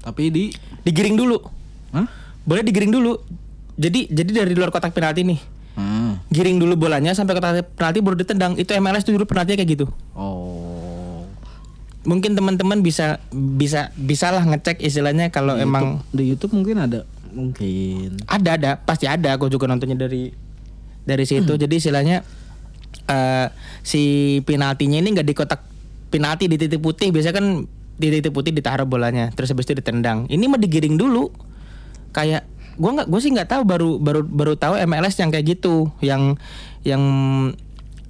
Tapi 0.00 0.32
di 0.32 0.44
Digiring 0.88 1.20
dulu. 1.20 1.36
Hah? 1.92 2.08
Boleh 2.48 2.64
digiring 2.64 2.88
dulu. 2.88 3.20
Jadi 3.76 4.08
jadi 4.08 4.42
dari 4.42 4.56
luar 4.56 4.72
kotak 4.72 4.96
penalti 4.96 5.20
nih. 5.20 5.40
Hmm. 5.76 6.16
Giring 6.32 6.58
dulu 6.58 6.74
bolanya 6.80 7.12
sampai 7.12 7.36
kotak 7.36 7.76
penalti 7.76 8.00
baru 8.00 8.16
ditendang. 8.16 8.56
Itu 8.56 8.72
MLS 8.80 9.04
tuh 9.04 9.12
dulu 9.20 9.28
penaltinya 9.28 9.60
kayak 9.60 9.70
gitu. 9.76 9.86
Oh. 10.16 10.48
mungkin 12.08 12.32
teman-teman 12.32 12.80
bisa 12.80 13.20
bisa 13.36 13.92
bisalah 13.92 14.40
ngecek 14.40 14.80
istilahnya 14.80 15.28
kalau 15.28 15.60
emang 15.60 16.00
YouTube- 16.00 16.16
di 16.16 16.22
YouTube 16.24 16.52
mungkin 16.56 16.76
ada 16.80 17.04
mungkin. 17.36 18.16
ada 18.24 18.56
ada 18.56 18.70
pasti 18.80 19.04
ada 19.04 19.36
aku 19.36 19.52
juga 19.52 19.68
nontonnya 19.68 20.08
dari 20.08 20.32
dari 21.08 21.24
situ. 21.24 21.56
Hmm. 21.56 21.60
jadi 21.60 21.74
istilahnya 21.80 22.20
eh 23.08 23.46
si 23.80 24.02
penaltinya 24.44 25.00
ini 25.00 25.16
nggak 25.16 25.28
di 25.28 25.34
kotak 25.34 25.64
penalti 26.12 26.44
di 26.44 26.60
titik 26.60 26.84
putih. 26.84 27.08
Biasanya 27.08 27.36
kan 27.40 27.46
di 27.98 28.08
titik 28.12 28.30
putih 28.36 28.52
ditaruh 28.52 28.84
bolanya 28.84 29.32
terus 29.32 29.48
habis 29.48 29.64
itu 29.64 29.80
ditendang. 29.80 30.28
Ini 30.28 30.44
mah 30.44 30.60
digiring 30.60 31.00
dulu. 31.00 31.32
Kayak 32.12 32.44
gua 32.76 33.00
nggak 33.00 33.08
gue 33.10 33.20
sih 33.24 33.32
nggak 33.32 33.48
tahu 33.50 33.62
baru 33.64 33.90
baru 33.98 34.20
baru 34.22 34.52
tahu 34.60 34.76
MLS 34.84 35.16
yang 35.16 35.32
kayak 35.32 35.58
gitu. 35.58 35.88
Yang 36.04 36.36
yang 36.84 37.02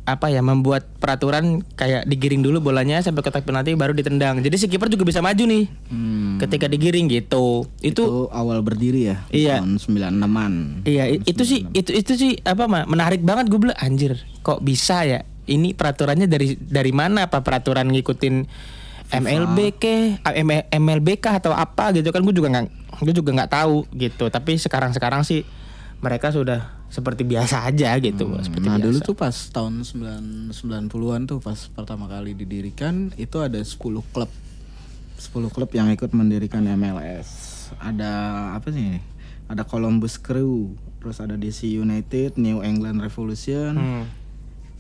apa 0.08 0.32
ya 0.32 0.40
membuat 0.40 0.88
peraturan 0.96 1.60
kayak 1.76 2.08
digiring 2.08 2.40
dulu 2.40 2.64
bolanya 2.64 3.04
sampai 3.04 3.20
kotak 3.20 3.44
penalti 3.44 3.76
baru 3.76 3.92
ditendang 3.92 4.40
jadi 4.40 4.56
si 4.56 4.64
kiper 4.66 4.88
juga 4.88 5.04
bisa 5.04 5.20
maju 5.20 5.44
nih 5.44 5.68
Hmm. 5.88 6.40
ketika 6.40 6.64
digiring 6.64 7.12
gitu 7.12 7.68
itu 7.84 8.00
Itu 8.00 8.30
awal 8.30 8.64
berdiri 8.64 9.10
ya? 9.12 9.16
Iya. 9.28 9.58
Tahun 9.60 9.76
96-an. 9.76 10.52
Iya, 10.86 11.04
itu 11.10 11.42
sih 11.42 11.66
itu 11.74 11.90
itu 11.90 12.12
sih 12.14 12.32
apa 12.46 12.64
mah 12.64 12.86
menarik 12.86 13.20
banget 13.20 13.50
gue 13.50 13.58
bilang 13.58 13.74
anjir, 13.76 14.16
kok 14.40 14.62
bisa 14.62 15.02
ya? 15.02 15.26
Ini 15.44 15.74
peraturannya 15.74 16.30
dari 16.30 16.54
dari 16.54 16.92
mana 16.94 17.26
apa 17.26 17.42
peraturan 17.42 17.90
ngikutin 17.90 18.34
MLB 19.10 19.58
ke 19.80 20.20
MLB 20.70 21.18
kah 21.18 21.40
atau 21.42 21.56
apa 21.56 21.90
gitu 21.96 22.12
kan 22.12 22.20
gue 22.22 22.34
juga 22.36 22.48
nggak 22.54 22.64
gue 23.02 23.14
juga 23.16 23.30
nggak 23.34 23.50
tahu 23.50 23.88
gitu. 23.96 24.30
Tapi 24.30 24.60
sekarang-sekarang 24.60 25.26
sih 25.26 25.42
mereka 25.98 26.30
sudah 26.30 26.77
seperti 26.88 27.22
biasa 27.22 27.68
aja 27.68 27.92
gitu, 28.00 28.32
seperti 28.40 28.64
Nah 28.64 28.80
biasa. 28.80 28.86
dulu 28.88 28.98
tuh 29.04 29.12
pas 29.12 29.36
tahun 29.52 29.84
9 29.84 30.56
90-an 30.56 31.22
tuh 31.28 31.38
pas 31.38 31.58
pertama 31.68 32.08
kali 32.08 32.32
didirikan 32.32 33.12
itu 33.14 33.36
ada 33.38 33.60
10 33.60 33.76
klub 34.08 34.30
10 35.18 35.52
klub 35.52 35.70
yang 35.74 35.90
ikut 35.90 36.14
mendirikan 36.14 36.64
MLS. 36.64 37.28
Ada 37.76 38.12
apa 38.54 38.70
sih? 38.70 38.96
Ada 39.48 39.66
Columbus 39.66 40.16
Crew, 40.16 40.72
terus 41.00 41.18
ada 41.18 41.34
DC 41.34 41.66
United, 41.66 42.38
New 42.38 42.62
England 42.62 43.00
Revolution, 43.00 43.74
Hmm. 43.76 44.04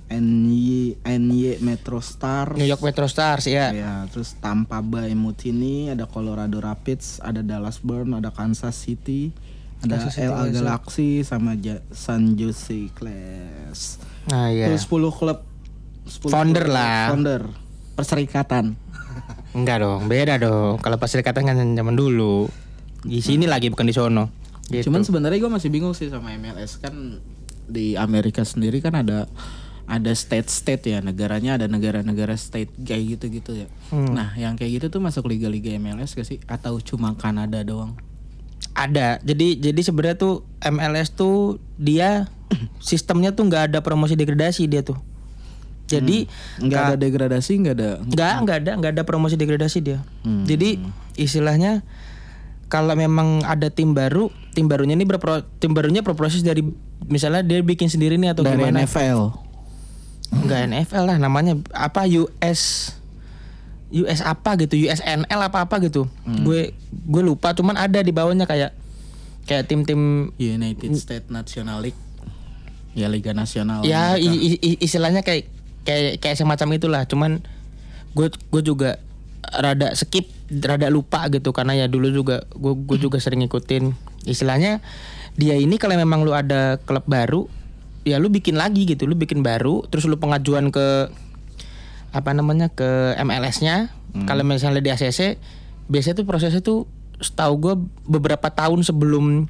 NY 0.08 0.96
NY 1.04 1.60
Metro 1.60 2.00
Stars. 2.00 2.56
New 2.56 2.64
York 2.64 2.80
Metro 2.80 3.04
Stars 3.04 3.44
ya. 3.44 3.76
Ya, 3.76 4.08
terus 4.08 4.32
Tampa 4.40 4.80
Bay 4.80 5.12
Mutiny, 5.12 5.92
ada 5.92 6.08
Colorado 6.08 6.64
Rapids, 6.64 7.20
ada 7.20 7.44
Dallas 7.44 7.76
Burn, 7.76 8.16
ada 8.16 8.32
Kansas 8.32 8.72
City, 8.72 9.36
ada 9.78 10.10
LA. 10.10 10.50
Galaxy 10.50 11.22
sama 11.22 11.54
Ja- 11.54 11.84
San 11.94 12.34
Jose 12.34 12.90
Clash. 12.94 14.02
Nah, 14.26 14.50
iya. 14.50 14.66
Terus 14.68 14.84
10 14.84 15.14
klub 15.14 15.38
10 16.08 16.32
Founder 16.32 16.64
klub 16.66 16.74
lah. 16.74 17.14
Founder. 17.14 17.42
Perserikatan. 17.94 18.74
Enggak 19.58 19.82
dong, 19.82 20.10
beda 20.10 20.38
dong. 20.38 20.82
Kalau 20.82 20.96
pas 20.98 21.10
dikatakan 21.10 21.54
kan 21.54 21.68
zaman 21.74 21.94
dulu. 21.94 22.50
Di 23.06 23.22
sini 23.22 23.46
lagi 23.46 23.70
bukan 23.70 23.86
di 23.86 23.94
sono. 23.94 24.30
Gitu. 24.68 24.90
Cuman 24.90 25.06
sebenarnya 25.06 25.40
gue 25.40 25.52
masih 25.52 25.70
bingung 25.72 25.96
sih 25.96 26.12
sama 26.12 26.34
MLS 26.36 26.76
kan 26.82 27.22
di 27.68 27.96
Amerika 27.96 28.44
sendiri 28.44 28.80
kan 28.84 28.96
ada 28.96 29.28
ada 29.88 30.12
state-state 30.12 30.84
ya 30.84 30.98
negaranya 31.00 31.56
ada 31.56 31.64
negara-negara 31.64 32.36
state 32.36 32.68
kayak 32.84 33.16
gitu-gitu 33.16 33.64
ya. 33.64 33.68
Hmm. 33.88 34.12
Nah, 34.12 34.36
yang 34.36 34.60
kayak 34.60 34.82
gitu 34.84 34.86
tuh 34.92 35.00
masuk 35.00 35.24
liga-liga 35.24 35.72
MLS 35.80 36.12
gak 36.12 36.28
sih 36.28 36.38
atau 36.44 36.76
cuma 36.84 37.16
Kanada 37.16 37.64
doang? 37.64 37.96
Ada 38.72 39.18
jadi 39.20 39.58
jadi 39.60 39.80
sebenarnya 39.80 40.16
tuh 40.16 40.34
MLS 40.62 41.10
tuh 41.10 41.36
dia 41.74 42.26
sistemnya 42.80 43.30
tuh 43.30 43.44
nggak 43.44 43.70
ada 43.70 43.78
promosi 43.80 44.14
degradasi 44.14 44.66
dia 44.66 44.80
tuh 44.80 44.98
jadi 45.84 46.28
Nggak 46.60 46.80
ada 46.84 46.96
degradasi, 46.96 47.52
nggak 47.58 47.74
ada. 47.74 47.90
nggak 48.02 48.34
nggak 48.44 48.56
ada 48.58 48.70
nggak 48.76 48.92
ada 48.92 49.02
promosi 49.02 49.34
degradasi 49.34 49.78
dia 49.80 49.98
Hmm. 50.20 50.44
jadi 50.44 50.76
istilahnya 51.14 51.80
kalau 52.68 52.92
memang 52.92 53.40
ada 53.42 53.68
tim 53.68 53.90
baru 53.90 54.28
tim 54.52 54.66
barunya 54.66 54.92
ini 54.92 55.02
berpro 55.02 55.40
tim 55.56 55.72
barunya 55.72 56.04
berproses 56.04 56.42
dari 56.42 56.60
misalnya 57.02 57.40
dia 57.40 57.62
bikin 57.62 57.88
sendiri 57.88 58.14
nih 58.14 58.30
atau 58.30 58.42
Dari 58.42 58.58
gimana 58.58 58.84
NFL. 58.84 59.32
nggak 60.28 60.60
NFL 60.68 61.04
lah 61.06 61.16
namanya 61.16 61.56
apa 61.72 62.04
US 62.04 62.92
US 63.90 64.20
apa 64.20 64.56
gitu 64.56 64.76
USNL 64.78 65.40
apa 65.40 65.64
apa 65.64 65.80
gitu 65.80 66.04
gue 66.24 66.72
gue 66.90 67.22
lupa 67.22 67.52
cuman 67.52 67.74
ada 67.74 67.98
di 67.98 68.12
bawahnya 68.12 68.44
kayak 68.44 68.76
kayak 69.44 69.64
tim-tim 69.64 70.28
United 70.36 70.92
States 70.92 71.28
National 71.28 71.80
League. 71.80 71.96
Ya 72.92 73.06
Liga 73.06 73.30
Nasional. 73.30 73.80
ya 73.80 74.18
i- 74.18 74.58
i- 74.58 74.80
istilahnya 74.82 75.22
kayak 75.22 75.48
kayak 75.86 76.18
kayak 76.18 76.36
semacam 76.36 76.68
itulah 76.74 77.02
cuman 77.06 77.40
gue 78.12 78.28
gue 78.28 78.62
juga 78.62 78.98
rada 79.40 79.94
skip 79.94 80.28
rada 80.50 80.90
lupa 80.90 81.24
gitu 81.30 81.54
karena 81.54 81.72
ya 81.74 81.86
dulu 81.86 82.10
juga 82.10 82.44
gue 82.52 82.74
gue 82.74 82.98
juga 82.98 83.16
sering 83.24 83.40
ngikutin 83.40 83.94
istilahnya 84.26 84.84
dia 85.38 85.54
ini 85.54 85.78
kalau 85.78 85.94
memang 85.94 86.26
lu 86.26 86.34
ada 86.34 86.76
klub 86.82 87.06
baru 87.06 87.46
ya 88.02 88.18
lu 88.18 88.28
bikin 88.28 88.58
lagi 88.58 88.84
gitu 88.84 89.06
lu 89.06 89.14
bikin 89.14 89.40
baru 89.40 89.86
terus 89.86 90.04
lu 90.04 90.18
pengajuan 90.18 90.68
ke 90.68 91.08
apa 92.10 92.30
namanya 92.32 92.68
ke 92.68 93.14
MLS-nya 93.18 93.92
kalau 94.24 94.42
misalnya 94.42 94.80
di 94.80 94.90
ACC 94.90 95.36
biasanya 95.86 96.16
tuh 96.18 96.26
prosesnya 96.26 96.60
tuh 96.60 96.88
setahu 97.18 97.54
gue 97.58 97.74
beberapa 98.06 98.48
tahun 98.48 98.80
sebelum 98.82 99.46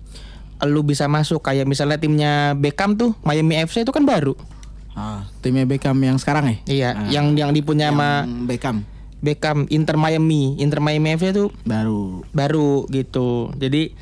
lu 0.66 0.80
bisa 0.82 1.06
masuk 1.06 1.38
kayak 1.40 1.64
misalnya 1.64 1.96
timnya 1.96 2.52
Beckham 2.52 2.98
tuh 2.98 3.14
Miami 3.22 3.54
FC 3.58 3.86
itu 3.86 3.94
kan 3.94 4.02
baru 4.02 4.34
Ah, 4.98 5.22
timnya 5.38 5.62
Beckham 5.62 5.94
yang 6.02 6.18
sekarang 6.18 6.50
ya? 6.50 6.56
Iya, 6.66 6.90
yang 7.14 7.38
yang 7.38 7.54
dipunya 7.54 7.94
sama 7.94 8.26
Yang 8.26 8.50
Beckham 8.50 8.76
Beckham 9.18 9.58
Inter 9.70 9.94
Miami. 9.94 10.58
Inter 10.58 10.78
Miami 10.78 11.14
FC 11.14 11.30
itu 11.30 11.54
baru. 11.62 12.22
baru 12.30 12.86
gitu. 12.90 13.50
Jadi 13.54 13.94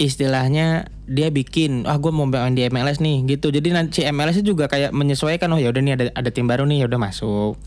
istilahnya 0.00 0.88
dia 1.04 1.28
bikin, 1.28 1.84
ah 1.84 2.00
gue 2.00 2.08
mau 2.08 2.24
main 2.24 2.56
di 2.56 2.64
MLS 2.72 3.04
nih 3.04 3.28
gitu. 3.28 3.52
Jadi 3.52 3.68
nanti 3.68 4.00
si 4.00 4.08
MLS 4.08 4.40
juga 4.40 4.64
kayak 4.66 4.96
menyesuaikan, 4.96 5.52
oh 5.52 5.60
ya 5.60 5.68
udah 5.68 5.82
nih 5.84 5.94
ada 6.00 6.04
ada 6.16 6.30
tim 6.32 6.48
baru 6.48 6.64
nih, 6.64 6.82
ya 6.82 6.86
udah 6.88 6.96
masuk. 6.96 7.60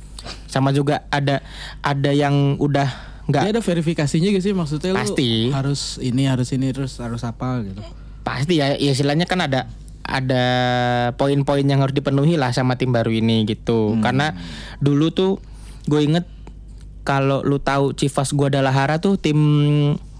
Sama 0.50 0.74
juga 0.74 1.06
ada 1.14 1.46
ada 1.86 2.10
yang 2.10 2.58
udah 2.58 3.14
nggak 3.24 3.56
ada 3.56 3.62
verifikasinya 3.64 4.36
gak 4.36 4.44
sih 4.44 4.52
maksudnya 4.52 4.92
lu 4.92 5.00
Pasti. 5.00 5.48
harus 5.56 5.96
ini 6.04 6.28
harus 6.28 6.52
ini 6.52 6.76
terus 6.76 7.00
harus 7.00 7.24
apa 7.24 7.64
gitu. 7.64 7.80
pasti 8.20 8.60
ya, 8.60 8.76
ya 8.76 8.92
istilahnya 8.92 9.24
kan 9.24 9.40
ada 9.40 9.72
ada 10.04 10.46
poin-poin 11.16 11.64
yang 11.64 11.80
harus 11.80 11.96
dipenuhi 11.96 12.36
lah 12.36 12.52
sama 12.52 12.76
tim 12.76 12.92
baru 12.92 13.10
ini 13.10 13.48
gitu. 13.48 13.96
Karena 14.04 14.36
dulu 14.84 15.16
tuh 15.16 15.32
gue 15.88 16.04
inget 16.04 16.28
kalau 17.08 17.44
lu 17.44 17.60
tahu 17.60 17.96
Chivas 17.96 18.36
Guadalajara 18.36 19.00
tuh 19.00 19.16
tim 19.16 19.40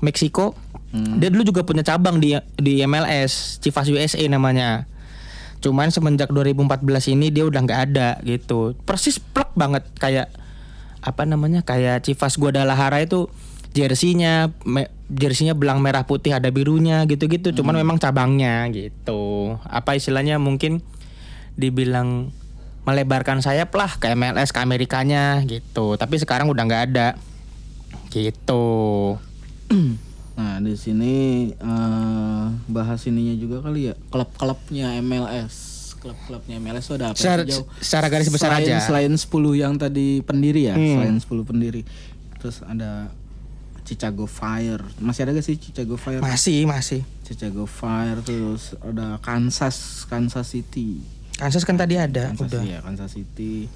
Meksiko, 0.04 0.56
dia 0.94 1.34
dulu 1.34 1.42
juga 1.42 1.66
punya 1.66 1.82
cabang 1.82 2.22
di 2.22 2.38
di 2.62 2.86
MLS, 2.86 3.58
Chivas 3.58 3.90
USA 3.90 4.22
namanya. 4.30 4.86
Cuman 5.58 5.90
semenjak 5.90 6.30
2014 6.30 7.18
ini 7.18 7.34
dia 7.34 7.50
udah 7.50 7.66
nggak 7.66 7.82
ada 7.90 8.22
gitu. 8.22 8.78
Persis 8.86 9.18
plek 9.18 9.58
banget 9.58 9.82
kayak 9.98 10.30
apa 11.02 11.26
namanya 11.26 11.66
kayak 11.66 12.06
Chivas 12.06 12.38
Guadalajara 12.38 13.02
itu 13.02 13.26
jersinya 13.74 14.54
me- 14.70 14.94
jersinya 15.10 15.58
belang 15.58 15.82
merah 15.82 16.06
putih 16.06 16.38
ada 16.38 16.54
birunya 16.54 17.10
gitu-gitu. 17.10 17.50
Cuman 17.58 17.74
memang 17.74 17.98
cabangnya 17.98 18.70
gitu. 18.70 19.58
Apa 19.66 19.98
istilahnya 19.98 20.38
mungkin 20.38 20.86
dibilang 21.58 22.30
melebarkan 22.86 23.42
sayap 23.42 23.74
lah 23.74 23.98
ke 23.98 24.14
MLS 24.14 24.54
ke 24.54 24.62
Amerikanya 24.62 25.42
gitu. 25.50 25.98
Tapi 25.98 26.22
sekarang 26.22 26.54
udah 26.54 26.64
nggak 26.70 26.84
ada 26.94 27.08
gitu. 28.14 29.18
Nah 30.34 30.58
di 30.58 30.74
sini 30.74 31.14
eh, 31.52 32.46
bahas 32.68 33.02
ininya 33.04 33.36
juga 33.36 33.62
kali 33.62 33.88
ya 33.88 33.94
klub-klubnya 34.08 34.98
MLS, 35.00 35.54
klub-klubnya 35.96 36.58
MLS 36.58 36.86
itu 36.86 36.94
ada 36.96 37.06
apa 37.08 37.16
Secara, 37.16 37.42
sih, 37.44 37.54
Jauh? 37.54 37.66
secara 37.80 38.06
garis 38.08 38.28
besar 38.28 38.50
selain, 38.52 38.66
aja. 38.66 38.78
Selain 38.82 39.14
10 39.14 39.30
yang 39.54 39.74
tadi 39.76 40.20
pendiri 40.20 40.66
ya, 40.66 40.74
Hmm. 40.74 40.94
selain 40.98 41.16
10 41.16 41.44
pendiri, 41.44 41.82
terus 42.38 42.60
ada 42.62 43.14
Chicago 43.84 44.26
Fire, 44.26 44.82
masih 44.98 45.22
ada 45.22 45.32
gak 45.34 45.44
sih 45.44 45.56
Chicago 45.56 45.96
Fire? 45.96 46.18
Masih 46.20 46.66
masih. 46.66 47.04
Chicago 47.22 47.64
Fire 47.64 48.20
terus 48.20 48.74
ada 48.80 49.20
Kansas 49.20 50.04
Kansas 50.06 50.50
City, 50.50 51.04
Kansas 51.34 51.62
kan 51.62 51.76
tadi 51.76 51.94
ada 51.96 52.32
Kansas 52.32 52.48
udah. 52.50 52.62
ya 52.64 52.80
Kansas 52.80 53.12
City, 53.12 53.70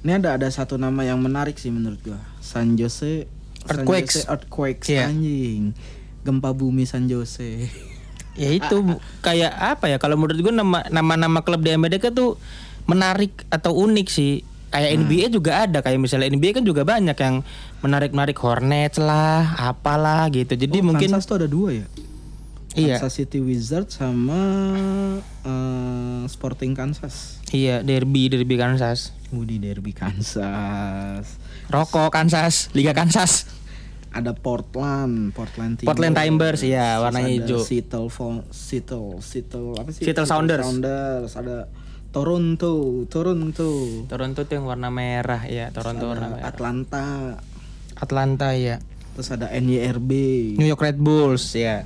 Ini 0.00 0.16
ada 0.16 0.36
ada 0.36 0.44
satu 0.46 0.76
nama 0.76 1.00
yang 1.00 1.16
menarik 1.16 1.56
sih 1.56 1.68
menurut 1.68 1.96
gua. 1.98 2.20
San 2.38 2.72
Jose 2.74 3.24
Earthquakes. 3.66 4.14
Jose 4.14 4.26
Earthquakes 4.26 4.86
Iya. 4.86 5.08
anjing. 5.08 5.72
Gempa 6.20 6.50
bumi 6.50 6.84
San 6.84 7.06
Jose. 7.06 7.68
Ya 8.34 8.50
itu 8.50 8.82
bu- 8.82 8.98
kayak 9.20 9.54
apa 9.54 9.86
ya 9.86 9.96
kalau 9.96 10.18
menurut 10.18 10.34
gue 10.36 10.50
nama 10.50 10.82
nama-nama 10.88 11.38
klub 11.40 11.62
di 11.62 11.70
Amerika 11.70 12.10
tuh 12.10 12.34
menarik 12.84 13.30
atau 13.46 13.70
unik 13.78 14.08
sih. 14.08 14.42
Kayak 14.68 14.90
Hmm. 14.90 15.00
NBA 15.00 15.26
juga 15.30 15.62
ada 15.62 15.78
kayak 15.78 16.02
misalnya 16.02 16.26
NBA 16.26 16.50
kan 16.52 16.66
juga 16.66 16.82
banyak 16.82 17.14
yang 17.14 17.46
menarik-menarik 17.78 18.34
Hornets 18.34 18.98
lah, 18.98 19.54
apalah 19.54 20.26
gitu. 20.28 20.50
Jadi 20.52 20.82
Oh, 20.82 20.90
mungkin 20.90 21.06
Kansas 21.08 21.24
tuh 21.24 21.38
ada 21.38 21.46
dua 21.46 21.70
ya. 21.76 21.86
iya 22.74 22.98
Kansas 22.98 23.14
City 23.14 23.38
Wizards 23.38 23.94
sama 23.94 24.34
eh, 25.44 26.22
Sporting 26.26 26.74
Kansas. 26.74 27.38
iya 27.50 27.80
derby 27.80 28.26
derby 28.26 28.58
Kansas. 28.58 29.14
Budi 29.30 29.58
Derby 29.58 29.94
Kansas. 29.94 31.38
Rokok 31.66 32.10
Kansas, 32.10 32.66
Liga 32.70 32.90
Kansas. 32.90 33.46
Ada 34.14 34.30
Portland, 34.30 35.34
Portland 35.34 35.74
Timbers. 35.74 35.90
Portland 35.90 36.14
Timbers, 36.14 36.60
warnanya 36.62 37.26
ada 37.26 37.34
hijau. 37.34 37.58
Seattle, 37.58 38.06
Seattle, 38.54 39.18
Seattle 39.18 39.74
apa 39.74 39.90
sih? 39.90 40.06
Seattle 40.06 40.28
Sounders. 40.30 40.62
Sounders. 40.62 41.30
Ada 41.34 41.66
Toronto, 42.14 43.02
Toronto. 43.10 43.70
Toronto 44.06 44.40
tuh 44.46 44.54
yang 44.54 44.70
warna 44.70 44.86
merah 44.94 45.42
ya, 45.50 45.74
Toronto 45.74 46.14
warna 46.14 46.30
merah. 46.30 46.46
Atlanta. 46.46 47.06
Atlanta 47.98 48.54
ya. 48.54 48.78
Terus 49.18 49.34
ada 49.34 49.50
NYRB, 49.50 50.10
New 50.58 50.66
York 50.66 50.78
Red 50.78 50.98
Bulls 51.02 51.42
ya. 51.58 51.82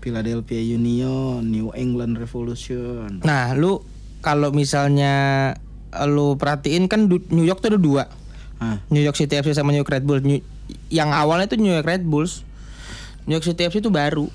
Philadelphia 0.00 0.60
Union, 0.62 1.44
New 1.44 1.76
England 1.76 2.16
Revolution. 2.16 3.20
Nah, 3.20 3.52
lu 3.52 3.84
kalau 4.24 4.48
misalnya 4.48 5.52
lu 6.08 6.40
perhatiin 6.40 6.88
kan 6.88 7.04
New 7.04 7.44
York 7.44 7.60
tuh 7.60 7.76
ada 7.76 7.80
dua. 7.80 8.04
Ah, 8.56 8.80
New 8.88 9.04
York 9.04 9.18
City 9.18 9.36
FC 9.36 9.52
sama 9.52 9.76
New 9.76 9.84
York 9.84 9.92
Red 9.92 10.08
Bulls. 10.08 10.24
New- 10.24 10.55
yang 10.88 11.10
awalnya 11.10 11.46
itu 11.46 11.56
New 11.56 11.70
York 11.70 11.86
Red 11.86 12.04
Bulls. 12.04 12.42
New 13.26 13.34
York 13.34 13.44
City 13.44 13.66
FC 13.66 13.78
itu 13.78 13.90
baru. 13.90 14.30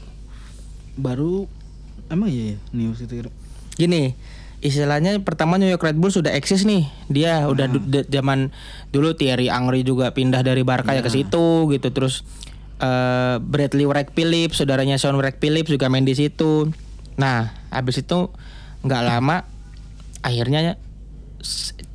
baru 0.92 1.48
emang 2.08 2.28
iya 2.28 2.54
ya 2.54 2.58
New 2.76 2.92
City 2.92 3.24
Gini, 3.74 4.12
istilahnya 4.60 5.16
pertama 5.24 5.56
New 5.56 5.66
York 5.66 5.82
Red 5.82 5.96
Bulls 5.96 6.20
sudah 6.20 6.36
eksis 6.36 6.68
nih. 6.68 6.86
Dia 7.08 7.48
udah 7.48 7.72
du- 7.72 7.82
de- 7.82 8.06
zaman 8.06 8.52
dulu 8.90 9.16
Thierry 9.16 9.48
Angry 9.48 9.82
juga 9.82 10.12
pindah 10.12 10.44
dari 10.44 10.62
Barca 10.62 10.92
ya 10.92 11.00
ke 11.00 11.10
situ 11.10 11.72
gitu. 11.72 11.88
Terus 11.90 12.28
eh, 12.78 13.40
Bradley 13.40 13.88
Wright 13.88 14.12
Phillips, 14.12 14.60
saudaranya 14.60 15.00
Sean 15.00 15.16
Wright 15.16 15.40
Phillips 15.40 15.72
juga 15.72 15.88
main 15.88 16.04
di 16.04 16.14
situ. 16.14 16.68
Nah, 17.16 17.56
habis 17.72 18.04
itu 18.04 18.28
nggak 18.84 19.02
lama 19.02 19.48
akhirnya 20.22 20.76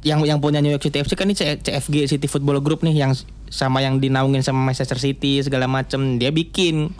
yang 0.00 0.22
yang 0.22 0.38
punya 0.38 0.58
New 0.58 0.70
York 0.70 0.82
City 0.82 1.02
FC 1.02 1.14
kan 1.14 1.26
ini 1.26 1.36
CFG 1.36 2.06
City 2.08 2.26
Football 2.26 2.62
Group 2.62 2.82
nih 2.82 2.94
yang 2.96 3.12
sama 3.48 3.82
yang 3.82 4.02
dinaungin 4.02 4.42
sama 4.42 4.62
Manchester 4.62 4.98
City 4.98 5.40
segala 5.42 5.70
macem 5.70 6.18
dia 6.18 6.30
bikin 6.34 6.90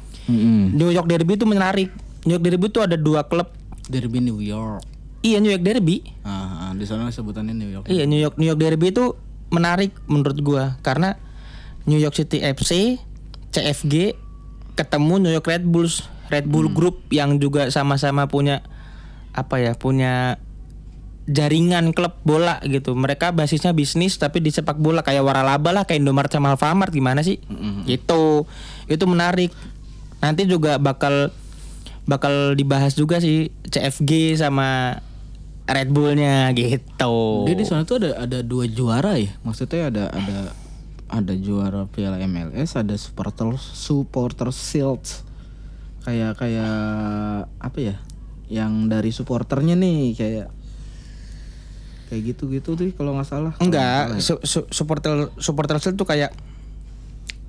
New 0.75 0.91
York 0.91 1.07
Derby 1.07 1.39
itu 1.39 1.47
menarik. 1.47 1.91
New 2.27 2.35
York 2.35 2.45
Derby 2.45 2.67
itu 2.67 2.81
ada 2.83 2.99
dua 2.99 3.23
klub. 3.27 3.47
Derby 3.87 4.19
New 4.19 4.43
York 4.43 4.83
Iya 5.23 5.39
New 5.39 5.51
York 5.51 5.63
Derby. 5.63 6.03
ah, 6.27 6.71
ah, 6.71 6.73
di 6.75 6.83
sana 6.87 7.11
sebutannya 7.11 7.55
New 7.55 7.71
York 7.71 7.85
Iya 7.87 8.07
New 8.07 8.19
York 8.19 8.35
New 8.39 8.47
York 8.47 8.59
Derby 8.59 8.91
itu 8.91 9.15
menarik 9.51 9.95
menurut 10.11 10.39
gua 10.43 10.65
karena 10.83 11.19
New 11.87 11.99
York 12.03 12.19
City 12.19 12.43
FC, 12.43 12.99
CFG 13.55 14.19
ketemu 14.75 15.23
New 15.23 15.33
York 15.33 15.47
Red 15.47 15.65
Bulls, 15.71 16.03
Red 16.29 16.51
Bull 16.51 16.67
Group 16.75 17.07
yang 17.15 17.39
juga 17.39 17.71
sama-sama 17.71 18.27
punya 18.27 18.67
apa 19.31 19.63
ya, 19.63 19.79
punya 19.79 20.43
jaringan 21.27 21.91
klub 21.91 22.15
bola 22.23 22.63
gitu. 22.63 22.95
Mereka 22.95 23.35
basisnya 23.35 23.75
bisnis 23.75 24.17
tapi 24.17 24.39
di 24.39 24.55
sepak 24.55 24.79
bola 24.79 25.03
kayak 25.03 25.27
waralaba 25.27 25.75
lah, 25.75 25.85
kayak 25.85 26.01
Indomaret 26.01 26.31
sama 26.31 26.55
Alfamart 26.55 26.95
gimana 26.95 27.21
sih? 27.27 27.43
Gitu. 27.85 28.47
Itu 28.87 29.05
menarik. 29.11 29.51
Nanti 30.23 30.47
juga 30.47 30.79
bakal 30.79 31.35
bakal 32.07 32.55
dibahas 32.55 32.95
juga 32.95 33.19
sih 33.19 33.51
CFG 33.67 34.39
sama 34.39 35.03
Red 35.67 35.91
Bullnya 35.91 36.55
gitu. 36.55 37.43
Dia 37.45 37.59
di 37.59 37.67
sana 37.67 37.83
tuh 37.83 37.99
ada 37.99 38.23
ada 38.23 38.39
dua 38.47 38.71
juara 38.71 39.19
ya. 39.19 39.35
Maksudnya 39.43 39.91
ada 39.91 40.05
ada 40.15 40.39
ada 41.11 41.35
juara 41.35 41.91
Piala 41.91 42.23
MLS, 42.23 42.79
ada 42.79 42.95
supporter 42.95 43.59
supporter 43.59 44.55
shield. 44.55 45.03
Kayak 46.07 46.39
kayak 46.39 46.79
apa 47.59 47.79
ya? 47.83 47.99
Yang 48.47 48.73
dari 48.87 49.11
supporternya 49.11 49.75
nih 49.75 50.15
kayak 50.15 50.56
kayak 52.07 52.23
gitu-gitu 52.33 52.73
tuh 52.73 52.87
kalau 52.93 53.15
nggak 53.15 53.27
salah. 53.27 53.53
Enggak, 53.59 54.17
ya. 54.17 54.23
su- 54.23 54.43
su- 54.43 54.69
supporter 54.69 55.31
supporter 55.37 55.77
tuh 55.79 56.03
kayak 56.03 56.31